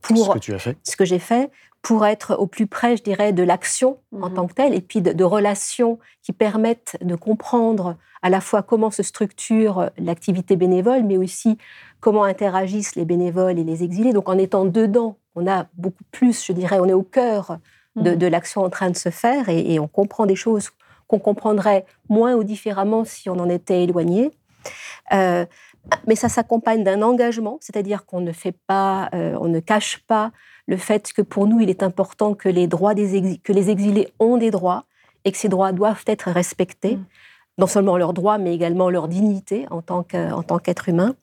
[0.01, 0.77] Pour ce que tu as fait?
[0.83, 1.51] Ce que j'ai fait
[1.87, 4.33] pour être au plus près, je dirais, de l'action en mhm.
[4.33, 8.91] tant que telle, et puis de, relations qui permettent de comprendre à la fois comment
[8.91, 11.57] se structure l'activité bénévole, mais aussi
[12.01, 14.11] comment interagissent les bénévoles et les exilés.
[14.11, 17.57] Donc en étant dedans, on a beaucoup plus, je dirais, on est au cœur
[17.95, 18.31] de, mhm.
[18.31, 20.71] l'action en train de se faire, et, on comprend des choses
[21.07, 24.31] qu'on comprendrait moins ou différemment si on en était éloigné.
[25.13, 25.45] Euh,
[26.05, 30.33] mais ça s'accompagne d'un engagement, c'est-à-dire qu'on ne fait pas, euh, on ne cache pas
[30.67, 34.09] le fait que pour nous, il est important que les, droits des que les exilés
[34.19, 34.85] ont des droits
[35.25, 36.97] et que ces droits doivent être respectés.
[36.97, 37.05] Mm.
[37.59, 41.15] non seulement leurs droits, mais également leur dignité en tant qu'être humain.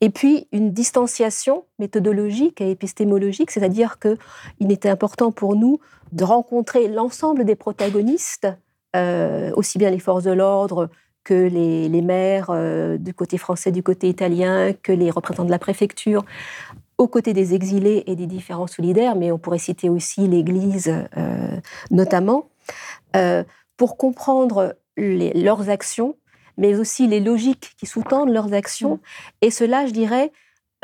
[0.00, 5.78] Et puis, une distanciation méthodologique et épistémologique, c'est-à-dire qu'il était important pour nous
[6.10, 8.48] de rencontrer l'ensemble des protagonistes,
[8.96, 10.88] euh, aussi bien les forces de l'ordre
[11.24, 15.58] que les, maires euh, du côté français, du côté italien, que les représentants de la
[15.58, 16.24] préfecture,
[16.98, 21.56] aux côtés des exilés et des différents solidaires, mais on pourrait citer aussi l'Église euh,
[21.90, 22.50] notamment,
[23.16, 23.44] euh,
[23.76, 26.16] pour comprendre leurs actions,
[26.56, 28.96] mais aussi les logiques qui sous-tendent leurs actions.
[28.96, 29.00] Mm.
[29.42, 30.32] Et cela, je dirais,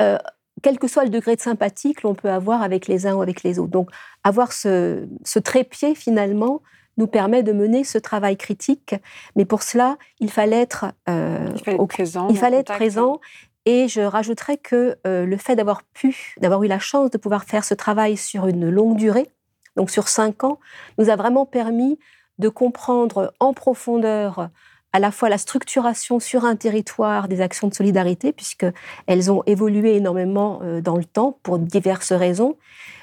[0.01, 0.17] euh,
[0.63, 3.21] quel que soit le degré de sympathie que l'on peut avoir avec les uns ou
[3.21, 3.71] avec les autres.
[3.71, 3.89] Donc,
[4.23, 5.05] avoir ce,
[5.43, 6.61] trépied, finalement,
[6.95, 8.95] nous permet de mener ce travail critique.
[9.35, 12.29] Mais pour cela, il fallait être, il fallait être présent.
[12.29, 13.19] Il fallait être présent
[13.65, 17.43] et je rajouterais que euh, le fait d'avoir pu, d'avoir eu la chance de pouvoir
[17.43, 19.29] faire ce travail sur une longue durée,
[19.75, 20.59] donc sur cinq ans,
[20.97, 21.99] nous a vraiment permis
[22.37, 24.49] de comprendre en profondeur
[24.93, 29.97] à la fois la structuration sur un territoire des actions de solidarité, puisqu'elles ont évolué
[29.97, 32.55] énormément euh, dans le temps pour diverses raisons,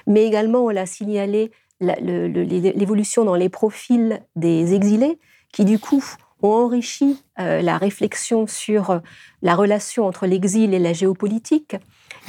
[0.07, 1.51] mais également, on l'a signalé,
[1.81, 5.19] l'évolution dans les profils des exilés,
[5.53, 6.03] qui du coup
[6.43, 8.99] ont enrichi euh, la réflexion sur euh,
[9.43, 11.76] la relation entre l'exil et la géopolitique.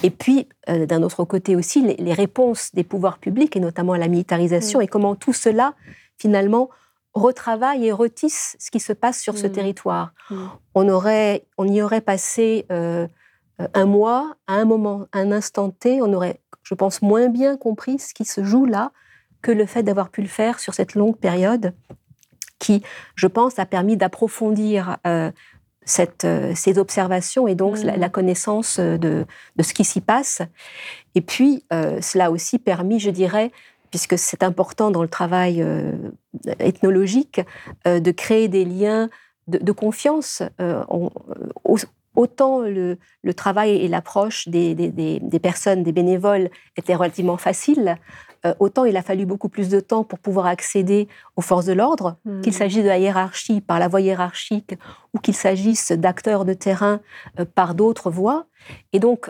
[0.01, 4.07] Et puis, euh, d'un autre côté aussi, les, réponses des pouvoirs publics, et notamment la
[4.07, 4.83] militarisation, mm.
[4.83, 5.75] et comment tout cela,
[6.17, 6.69] finalement,
[7.13, 9.51] retravaille et retisse ce qui se passe sur ce mmh.
[9.51, 10.13] territoire.
[10.31, 10.35] Mmh.
[10.73, 12.65] On, aurait, on y aurait passé
[13.63, 17.55] euh, un mois, à un moment, un instant T, on aurait, je pense, moins bien
[17.55, 18.91] compris ce qui se joue là
[19.41, 21.73] que le fait d'avoir pu le faire sur cette longue période
[22.63, 22.81] qui,
[23.15, 25.31] je pense, a permis d'approfondir euh,
[25.85, 28.11] cette, euh, ces observations et donc la, mmh.
[28.11, 30.41] connaissance de, de ce qui s'y passe.
[31.15, 33.51] Et puis, cela a aussi permis, je dirais,
[33.93, 35.91] puisque c'est important dans le travail euh,
[36.57, 37.41] ethnologique
[37.85, 39.07] euh, de créer des liens
[39.45, 40.41] de, confiance.
[40.59, 40.83] Euh,
[42.15, 42.97] autant le,
[43.35, 47.97] travail et l'approche des, des, personnes, des bénévoles étaient relativement faciles,
[48.59, 51.07] autant il a fallu beaucoup plus de temps pour pouvoir accéder
[51.37, 52.41] aux forces de l'ordre, mmh.
[52.41, 54.75] qu'il s'agisse de la hiérarchie par la voie hiérarchique
[55.13, 56.99] ou qu'il s'agisse d'acteurs de terrain
[57.55, 58.45] par d'autres voies.
[58.91, 59.29] Et donc,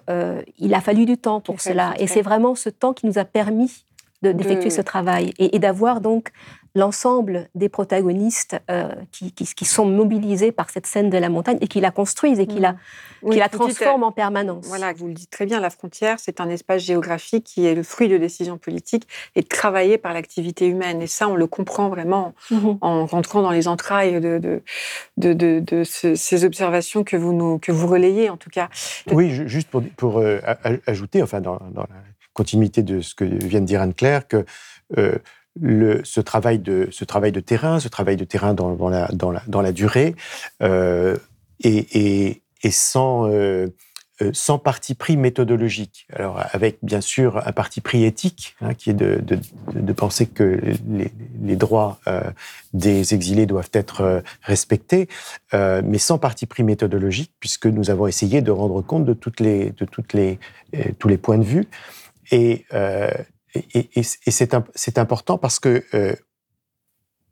[0.57, 1.93] il a fallu du temps pour cela.
[1.99, 3.86] Et c'est vraiment ce temps qui nous a permis
[4.31, 6.31] d'effectuer ce travail et, d'avoir donc
[6.76, 11.67] l'ensemble des protagonistes euh, qui, qui, sont mobilisés par cette scène de la montagne et
[11.67, 12.74] qui la construisent et qui la,
[13.21, 13.30] mm.
[13.30, 14.65] qui la transforment en permanence.
[14.65, 17.84] Voilà, vous le dites très bien, la frontière, c'est un espace géographique qui est le
[17.84, 21.01] fruit de décisions politiques et travaillé par l'activité humaine.
[21.01, 22.78] Et ça, on le comprend vraiment mm-hmm.
[22.82, 24.61] en rentrant dans les entrailles de, de,
[25.17, 28.69] de, de, ces observations que vous, nous, que vous relayez, en tout cas.
[29.11, 30.39] Oui, juste pour, pour euh,
[30.88, 32.03] ajouter, enfin, dans, dans la
[32.34, 34.45] continuité de ce que vient de dire Anne-Claire, que
[34.97, 35.17] euh,
[35.62, 39.32] ce, travail de, ce travail de terrain, ce travail de terrain dans, dans, la, dans,
[39.32, 40.16] la, dans la, durée,
[40.62, 41.16] euh,
[41.64, 43.68] et, et, sans, euh,
[44.22, 46.08] euh, sans parti pris méthodologique.
[46.12, 49.22] Alors, avec bien sûr un parti pris éthique, hein, qui est de,
[49.74, 50.60] de, penser que
[51.41, 51.99] les, droits
[52.74, 55.08] des exilés doivent être respectés,
[55.54, 59.70] mais sans parti pris méthodologique, puisque nous avons essayé de rendre compte de, toutes les,
[59.72, 60.39] de toutes les,
[60.97, 61.68] tous les points de vue.
[62.34, 63.12] Euh,
[63.56, 66.16] et, et, c'est important parce que, euh,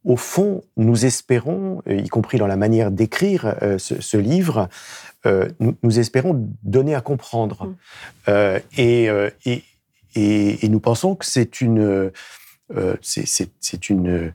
[0.04, 4.68] au fond, nous espérons, y compris dans la manière d'écrire euh, ce, livre,
[5.60, 7.76] nous, espérons donner à comprendre.
[8.28, 8.34] Mm.
[8.78, 9.10] Et,
[10.16, 12.12] et, nous pensons que c'est une,
[13.02, 14.34] c'est une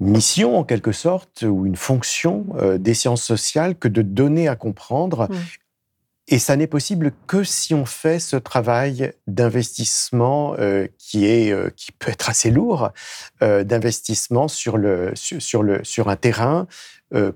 [0.00, 2.46] mission en quelque sorte ou une fonction
[2.78, 5.36] des sciences sociales que de donner à comprendre mm.
[6.26, 11.68] Et ça n'est possible que si on fait ce travail d'investissement euh, qui est euh,
[11.76, 12.90] qui peut être assez lourd,
[13.42, 16.66] euh, d'investissement sur le sur, le sur un terrain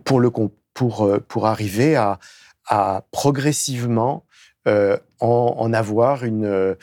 [0.05, 0.31] pour le
[0.73, 2.19] pour pour arriver à,
[2.67, 4.25] à progressivement
[4.67, 6.77] en, en, avoir une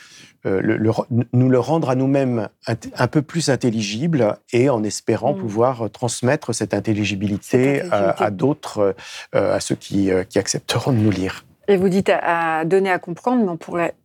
[0.43, 0.91] le,
[1.33, 5.37] nous le rendre à nous-mêmes un, peu plus intelligible et en espérant mmh.
[5.37, 8.95] pouvoir transmettre cette intelligibilité, à, à d'autres,
[9.33, 11.45] à ceux qui, qui accepteront de nous lire.
[11.67, 13.95] Et vous dites à, donner à comprendre, mais on pourrait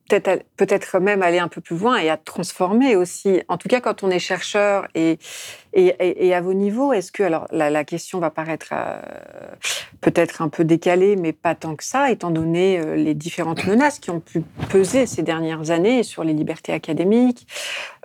[0.56, 3.42] peut-être même aller un peu plus loin et à transformer aussi.
[3.48, 5.18] En tout cas, quand on est chercheur et
[6.34, 9.00] à vos niveaux, est-ce que alors la, question va paraître euh,
[10.00, 13.98] peut-être un peu décalée, mais pas tant que ça, étant donné euh, les différentes menaces
[13.98, 17.46] qui ont pu peser ces dernières années sur les libertés académiques.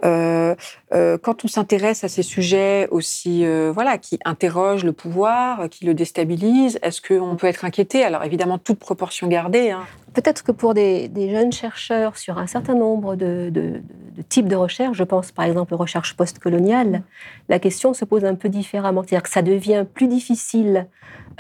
[0.04, 0.56] Euh,
[0.92, 6.80] quand on s'intéresse à ces sujets aussi, voilà, qui interrogent le pouvoir, qui le déstabilisent,
[6.82, 8.04] est-ce qu'on peut être inquiété?
[8.04, 9.72] Alors évidemment, toute proportion gardée.
[9.72, 9.86] Hein.
[10.16, 13.82] Peut-être que pour des, jeunes chercheurs sur un certain nombre de,
[14.30, 17.04] types de recherches, je pense par exemple aux recherches postcoloniales,
[17.50, 19.04] la question se pose un peu différemment.
[19.04, 20.88] C'est-à-dire que ça devient plus difficile.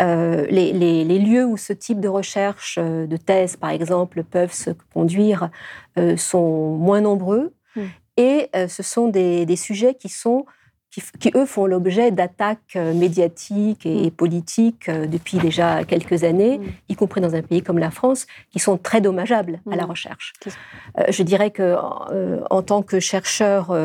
[0.02, 4.72] Euh, les, lieux où ce type de recherche, euh, de thèse par exemple, peuvent se
[4.94, 5.50] conduire
[5.98, 7.54] euh, sont moins nombreux.
[7.78, 7.82] Mm.
[8.18, 10.46] Et ce sont des, sujets qui sont
[11.20, 14.12] qui, eux font l'objet d'attaques euh, médiatiques et mm.
[14.12, 16.64] politiques euh, depuis déjà quelques années, mm.
[16.90, 19.90] y compris dans un pays comme la France, qui sont très dommageables à la mm.
[19.90, 20.34] recherche.
[20.98, 21.76] Euh, je dirais que
[22.50, 23.76] en tant que chercheur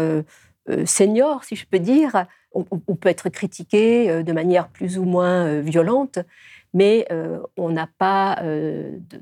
[0.84, 6.18] senior, si je peux dire, on, peut être critiqué de manière plus ou moins violente,
[6.74, 7.06] mais
[7.56, 8.42] on n'a pas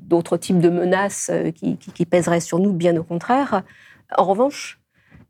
[0.01, 3.63] d'autres types de menaces qui, qui, pèseraient sur nous, bien au contraire.
[4.17, 4.79] En revanche,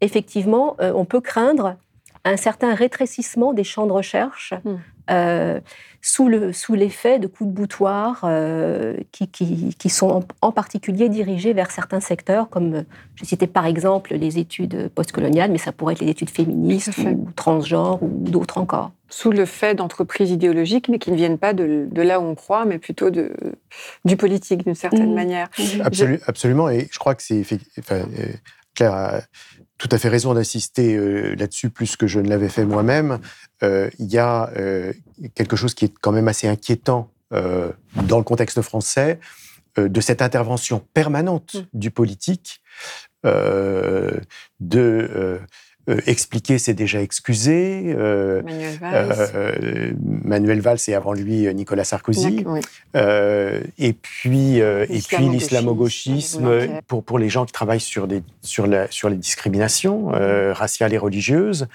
[0.02, 1.78] effectivement, on peut craindre
[2.26, 4.76] un certain rétrécissement des champs de recherche hmm.
[5.10, 5.60] euh,
[6.02, 11.54] sous, le, sous l'effet de coups de boutoir euh, qui, qui, sont en, particulier dirigés
[11.54, 12.84] vers certains secteurs, comme
[13.16, 17.30] je citais par exemple les études postcoloniales, mais ça pourrait être les études féministes ou
[17.36, 18.92] transgenres ou d'autres encore.
[19.10, 22.36] Sous le fait d'entreprises idéologiques, mais qui ne viennent pas de, de, là où on
[22.36, 23.34] croit, mais plutôt de,
[24.06, 25.16] du politique d'une certaine hmm.
[25.16, 25.50] manière.
[26.28, 27.44] Absolument, et je crois que c'est
[27.80, 28.34] enfin, euh,
[28.76, 29.22] Claire
[29.80, 33.20] tout à fait raison d'insister euh, là-dessus plus que je ne l'avais fait moi-même.
[33.64, 34.94] Euh, il y a euh,
[35.34, 39.20] quelque chose qui est quand même assez inquiétant dans le contexte français
[39.78, 41.78] de cette intervention permanente mmh.
[41.78, 42.64] du politique,
[43.24, 44.20] de
[45.88, 47.96] euh, expliquer, c'est déjà excusé.
[47.96, 49.96] Manuel Valls.
[50.24, 52.46] Manuel Valls et avant lui Nicolas Sarkozy.
[52.96, 58.90] et puis, et puis l'islamo-gauchisme pour, pour les gens qui travaillent sur, des, sur, la,
[58.92, 60.08] sur les discriminations
[60.54, 61.68] raciales et religieuses.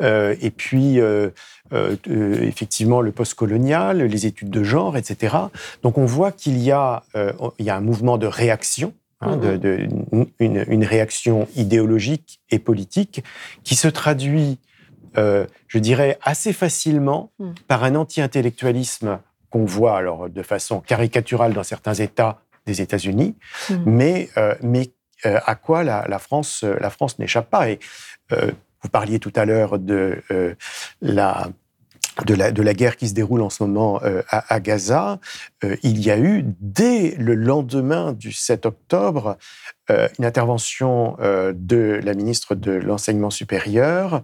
[0.00, 1.00] et puis,
[1.72, 5.36] effectivement, le postcolonial, les études de genre, etc.
[5.82, 7.02] Donc, on voit qu'il y, a,
[7.58, 8.92] il y a un mouvement de réaction
[9.22, 10.64] Hein, de, mm-hmm.
[10.68, 13.24] une, réaction idéologique et politique
[13.64, 14.58] qui se traduit,
[15.16, 17.52] euh, je dirais, assez facilement mm.
[17.66, 23.36] par un anti-intellectualisme qu'on voit alors de façon caricaturale dans certains États des États-Unis,
[23.70, 23.74] mm.
[23.86, 24.90] mais, euh, mais
[25.24, 27.70] euh, à quoi la, France, la France n'échappe pas.
[27.70, 27.78] Et
[28.30, 30.22] vous parliez tout à l'heure de
[31.00, 31.48] la
[32.24, 35.20] de la, de la, guerre qui se déroule en ce moment euh, à, Gaza,
[35.64, 39.36] euh, il y a eu, dès le lendemain du 7 octobre,
[39.90, 41.16] euh, une intervention
[41.54, 44.22] de la ministre de l'Enseignement supérieur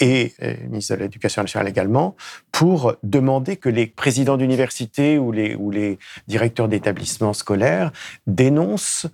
[0.00, 0.32] et
[0.68, 2.16] ministre de l'Éducation nationale également,
[2.50, 7.92] pour demander que les présidents d'université ou les, ou les directeurs d'établissements scolaires
[8.26, 9.06] dénoncent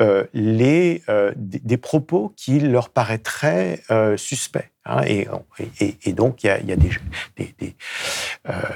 [0.00, 4.70] euh, les, euh, des, propos qui leur paraîtraient euh, suspects.
[4.88, 5.28] Hein, et,
[6.12, 6.76] donc, il y a, a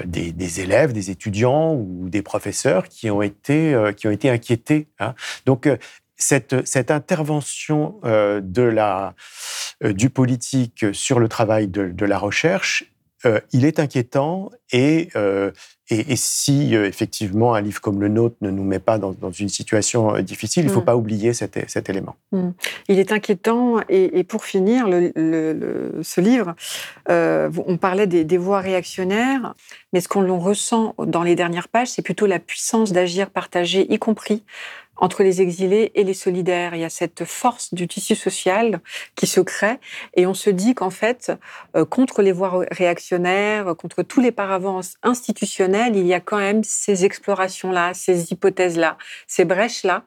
[0.05, 4.87] des, élèves, des étudiants ou des professeurs qui ont été, qui ont été inquiétés.
[4.99, 5.15] Hein.
[5.45, 5.67] Donc,
[6.15, 9.15] cette, cette, intervention de la,
[9.81, 12.93] du politique sur le travail de, de la recherche
[13.25, 15.09] euh, il est inquiétant et,
[15.91, 19.13] euh, et, si euh, effectivement un livre comme le nôtre ne nous met pas dans,
[19.31, 20.85] une situation difficile, il ne faut mm.
[20.85, 22.15] pas oublier cet, cet élément.
[22.31, 22.49] Mm.
[22.87, 26.55] Il est inquiétant et, pour finir, le, ce livre,
[27.07, 29.53] on parlait des, des, voix réactionnaires,
[29.91, 33.99] mais ce qu'on ressent dans les dernières pages, c'est plutôt la puissance d'agir partagé, y
[33.99, 34.43] compris
[34.97, 36.75] entre les exilés et les solidaires.
[36.75, 38.79] Il y a cette force du tissu social
[39.15, 39.79] qui se crée
[40.15, 41.31] et on se dit qu'en fait,
[41.75, 46.63] euh, contre les voies réactionnaires, contre tous les paravents institutionnels, il y a quand même
[46.63, 50.05] ces explorations-là, ces hypothèses-là, ces brèches-là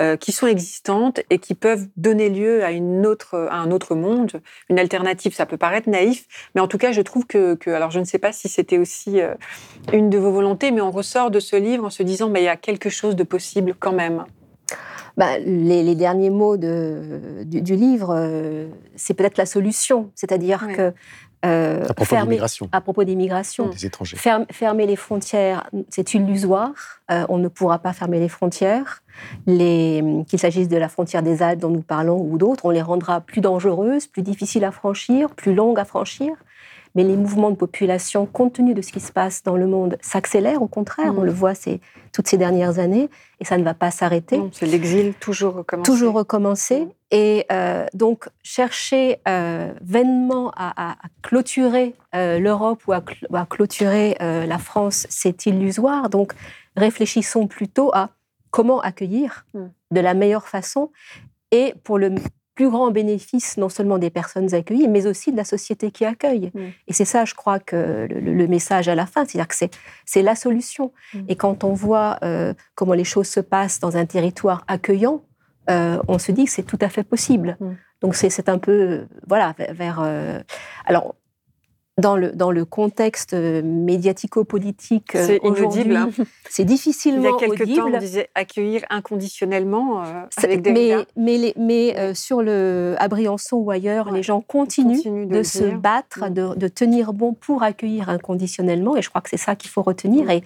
[0.00, 3.94] euh, qui sont existantes et qui peuvent donner lieu à, une autre, à un autre
[3.94, 5.34] monde, une alternative.
[5.34, 8.04] Ça peut paraître naïf, mais en tout cas, je trouve que, que alors je ne
[8.04, 9.34] sais pas si c'était aussi euh,
[9.92, 12.44] une de vos volontés, mais on ressort de ce livre en se disant, mais il
[12.44, 14.24] y a quelque chose de possible quand même.
[15.16, 20.12] Bah, les, derniers mots de, du, livre, euh, c'est peut-être la solution.
[20.14, 20.92] C'est-à-dire que.
[21.44, 22.68] Euh, à propos d'immigration.
[22.72, 23.04] À propos.
[23.70, 24.16] Des étrangers.
[24.50, 27.00] fermer les frontières, c'est illusoire.
[27.10, 29.02] Euh, on ne pourra pas fermer les frontières.
[29.46, 33.20] Qu'il s'agisse de la frontière des Alpes dont nous parlons ou d'autres, on les rendra
[33.20, 36.34] plus dangereuses, plus difficiles à franchir, plus longues à franchir
[36.98, 39.98] mais les mouvements de population, compte tenu de ce qui se passe dans le monde,
[40.00, 40.62] s'accélèrent.
[40.62, 41.26] Au contraire, on mm.
[41.26, 41.80] le voit ces,
[42.12, 44.42] toutes ces dernières années, et ça ne va pas s'arrêter.
[44.50, 45.88] C'est l'exil toujours recommencé.
[45.88, 46.86] Toujours recommencé.
[46.86, 46.88] Mm.
[47.12, 55.06] Et euh, donc, chercher euh, vainement à, clôturer euh, l'Europe ou à, clôturer la France,
[55.08, 56.10] c'est illusoire.
[56.10, 56.32] Donc,
[56.76, 58.10] réfléchissons plutôt à
[58.50, 59.66] comment accueillir mm.
[59.92, 60.90] de la meilleure façon
[61.52, 62.16] et pour le
[62.58, 66.50] plus grand bénéfice non seulement des personnes accueillies, mais aussi de la société qui accueille.
[66.52, 66.60] Mm.
[66.88, 69.54] Et c'est ça, je crois, que le, message à la fin, c'est-à-dire que
[70.04, 70.90] c'est la solution.
[71.14, 71.18] Mm.
[71.28, 75.22] Et quand on voit euh, comment les choses se passent dans un territoire accueillant,
[75.70, 77.56] euh, on se dit que c'est tout à fait possible.
[77.60, 77.70] Mm.
[78.00, 80.00] Donc c'est un peu, voilà, vers...
[80.02, 80.40] Euh,
[80.84, 81.14] alors,
[81.98, 86.10] dans le, dans le contexte euh, médiatico-politique euh, aujourd'hui, hein.
[86.48, 87.42] c'est difficilement audible.
[87.42, 92.40] Il y a quelques temps, on disait accueillir inconditionnellement euh, avec Mais, mais, mais sur
[92.40, 96.54] le, à Briançon ou ailleurs, les gens continuent, de, se battre, mm.
[96.56, 98.96] de, tenir bon pour accueillir inconditionnellement.
[98.96, 100.26] Et je crois que c'est ça qu'il faut retenir.
[100.26, 100.30] Mm.
[100.30, 100.44] Et,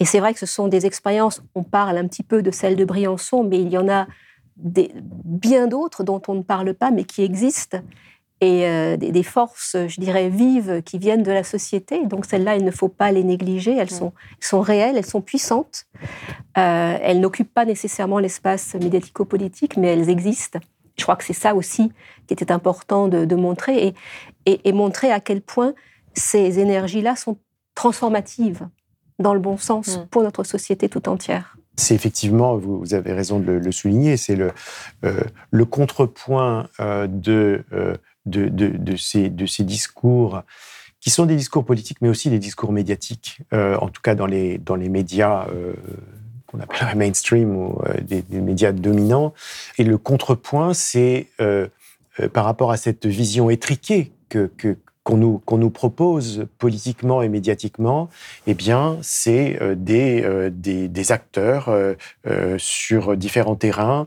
[0.00, 2.76] et c'est vrai que ce sont des expériences, on parle un petit peu de celle
[2.76, 4.06] de Briançon, mais il y en a
[4.56, 4.92] des,
[5.24, 7.78] bien d'autres dont on ne parle pas, mais qui existent
[8.44, 12.06] et euh, des, forces, je dirais, vives qui viennent de la société.
[12.06, 13.74] Donc celles-là, il ne faut pas les négliger.
[13.76, 15.86] Elles sont, sont réelles, elles sont puissantes.
[16.58, 20.58] Euh, elles n'occupent pas nécessairement l'espace médiatico-politique, mais elles existent.
[20.96, 21.90] Je crois que c'est ça aussi
[22.26, 23.94] qui était important de, montrer
[24.46, 25.74] et, et, montrer à quel point
[26.14, 27.38] ces énergies-là sont
[27.74, 28.68] transformatives
[29.18, 30.06] dans le bon sens mm.
[30.10, 31.56] pour notre société tout entière.
[31.76, 34.52] C'est effectivement, vous, avez raison de le, souligner, c'est le,
[35.04, 35.20] euh,
[35.50, 37.64] le contrepoint de
[38.26, 40.42] de, ces, discours
[41.00, 44.26] qui sont des discours politiques, mais aussi des discours médiatiques, euh, en tout cas dans
[44.26, 45.74] les, dans les médias euh,
[46.46, 49.34] qu'on appellerait mainstream ou euh, des, médias dominants.
[49.78, 51.28] Et le contrepoint, c'est
[52.32, 54.50] par rapport à cette vision étriquée que,
[55.04, 58.08] qu'on nous, nous propose politiquement et médiatiquement,
[58.46, 61.94] eh bien, c'est euh, des, euh, des, des, acteurs euh,
[62.58, 64.06] sur différents terrains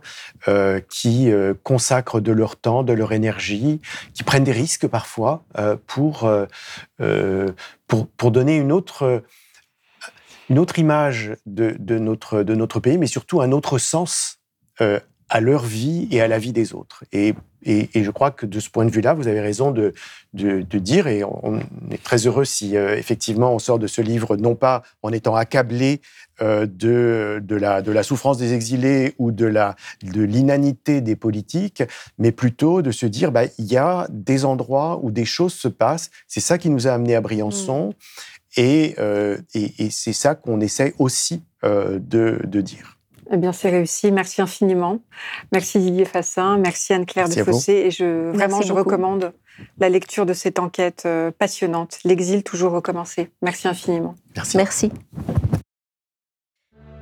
[0.90, 1.32] qui
[1.64, 3.80] consacrent de leur temps, de leur énergie,
[4.14, 5.44] qui prennent des risques parfois
[5.86, 6.30] pour,
[7.88, 9.24] pour, pour donner une autre
[10.50, 14.40] une autre image de, de, notre, de notre pays, mais surtout un autre sens
[14.80, 17.04] à leur vie et à la vie des autres.
[17.64, 19.94] Et, et je crois que de ce point de vue-là, vous avez raison de,
[20.34, 21.60] de, de, dire, et on
[21.92, 25.36] est très heureux si euh, effectivement on sort de ce livre non pas en étant
[25.36, 26.02] accablé
[26.42, 31.16] euh, de, de, la, de la souffrance des exilés ou de la de l'inanité des
[31.16, 31.84] politiques,
[32.18, 35.68] mais plutôt de se dire, bah, il y a des endroits où des choses se
[35.68, 36.12] passent.
[36.28, 37.90] C'est ça qui nous a amené à Briançon.
[37.90, 37.94] Mmh.
[38.60, 42.97] Et, euh, et, et c'est ça qu'on essaie aussi de, de dire.
[43.32, 44.12] Eh bien, c'est réussi.
[44.12, 45.00] Merci infiniment.
[45.52, 46.58] Merci Didier Fassin.
[46.58, 47.74] Merci Anne-Claire Defossé.
[47.74, 49.34] Et je, vraiment, je recommande
[49.80, 52.00] la lecture de cette enquête euh, passionnante.
[52.04, 53.32] L'exil toujours recommencé.
[53.42, 54.16] Merci infiniment.
[54.36, 54.58] Merci.
[54.58, 54.92] Merci.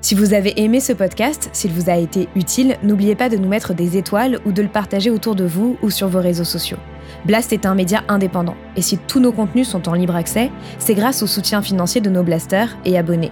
[0.01, 3.49] Si vous avez aimé ce podcast, s'il vous a été utile, n'oubliez pas de nous
[3.49, 6.77] mettre des étoiles ou de le partager autour de vous ou sur vos réseaux sociaux.
[7.25, 10.93] Blast est un média indépendant, et si tous nos contenus sont en libre accès, c'est
[10.93, 13.31] grâce au soutien financier de nos blasters et abonnés.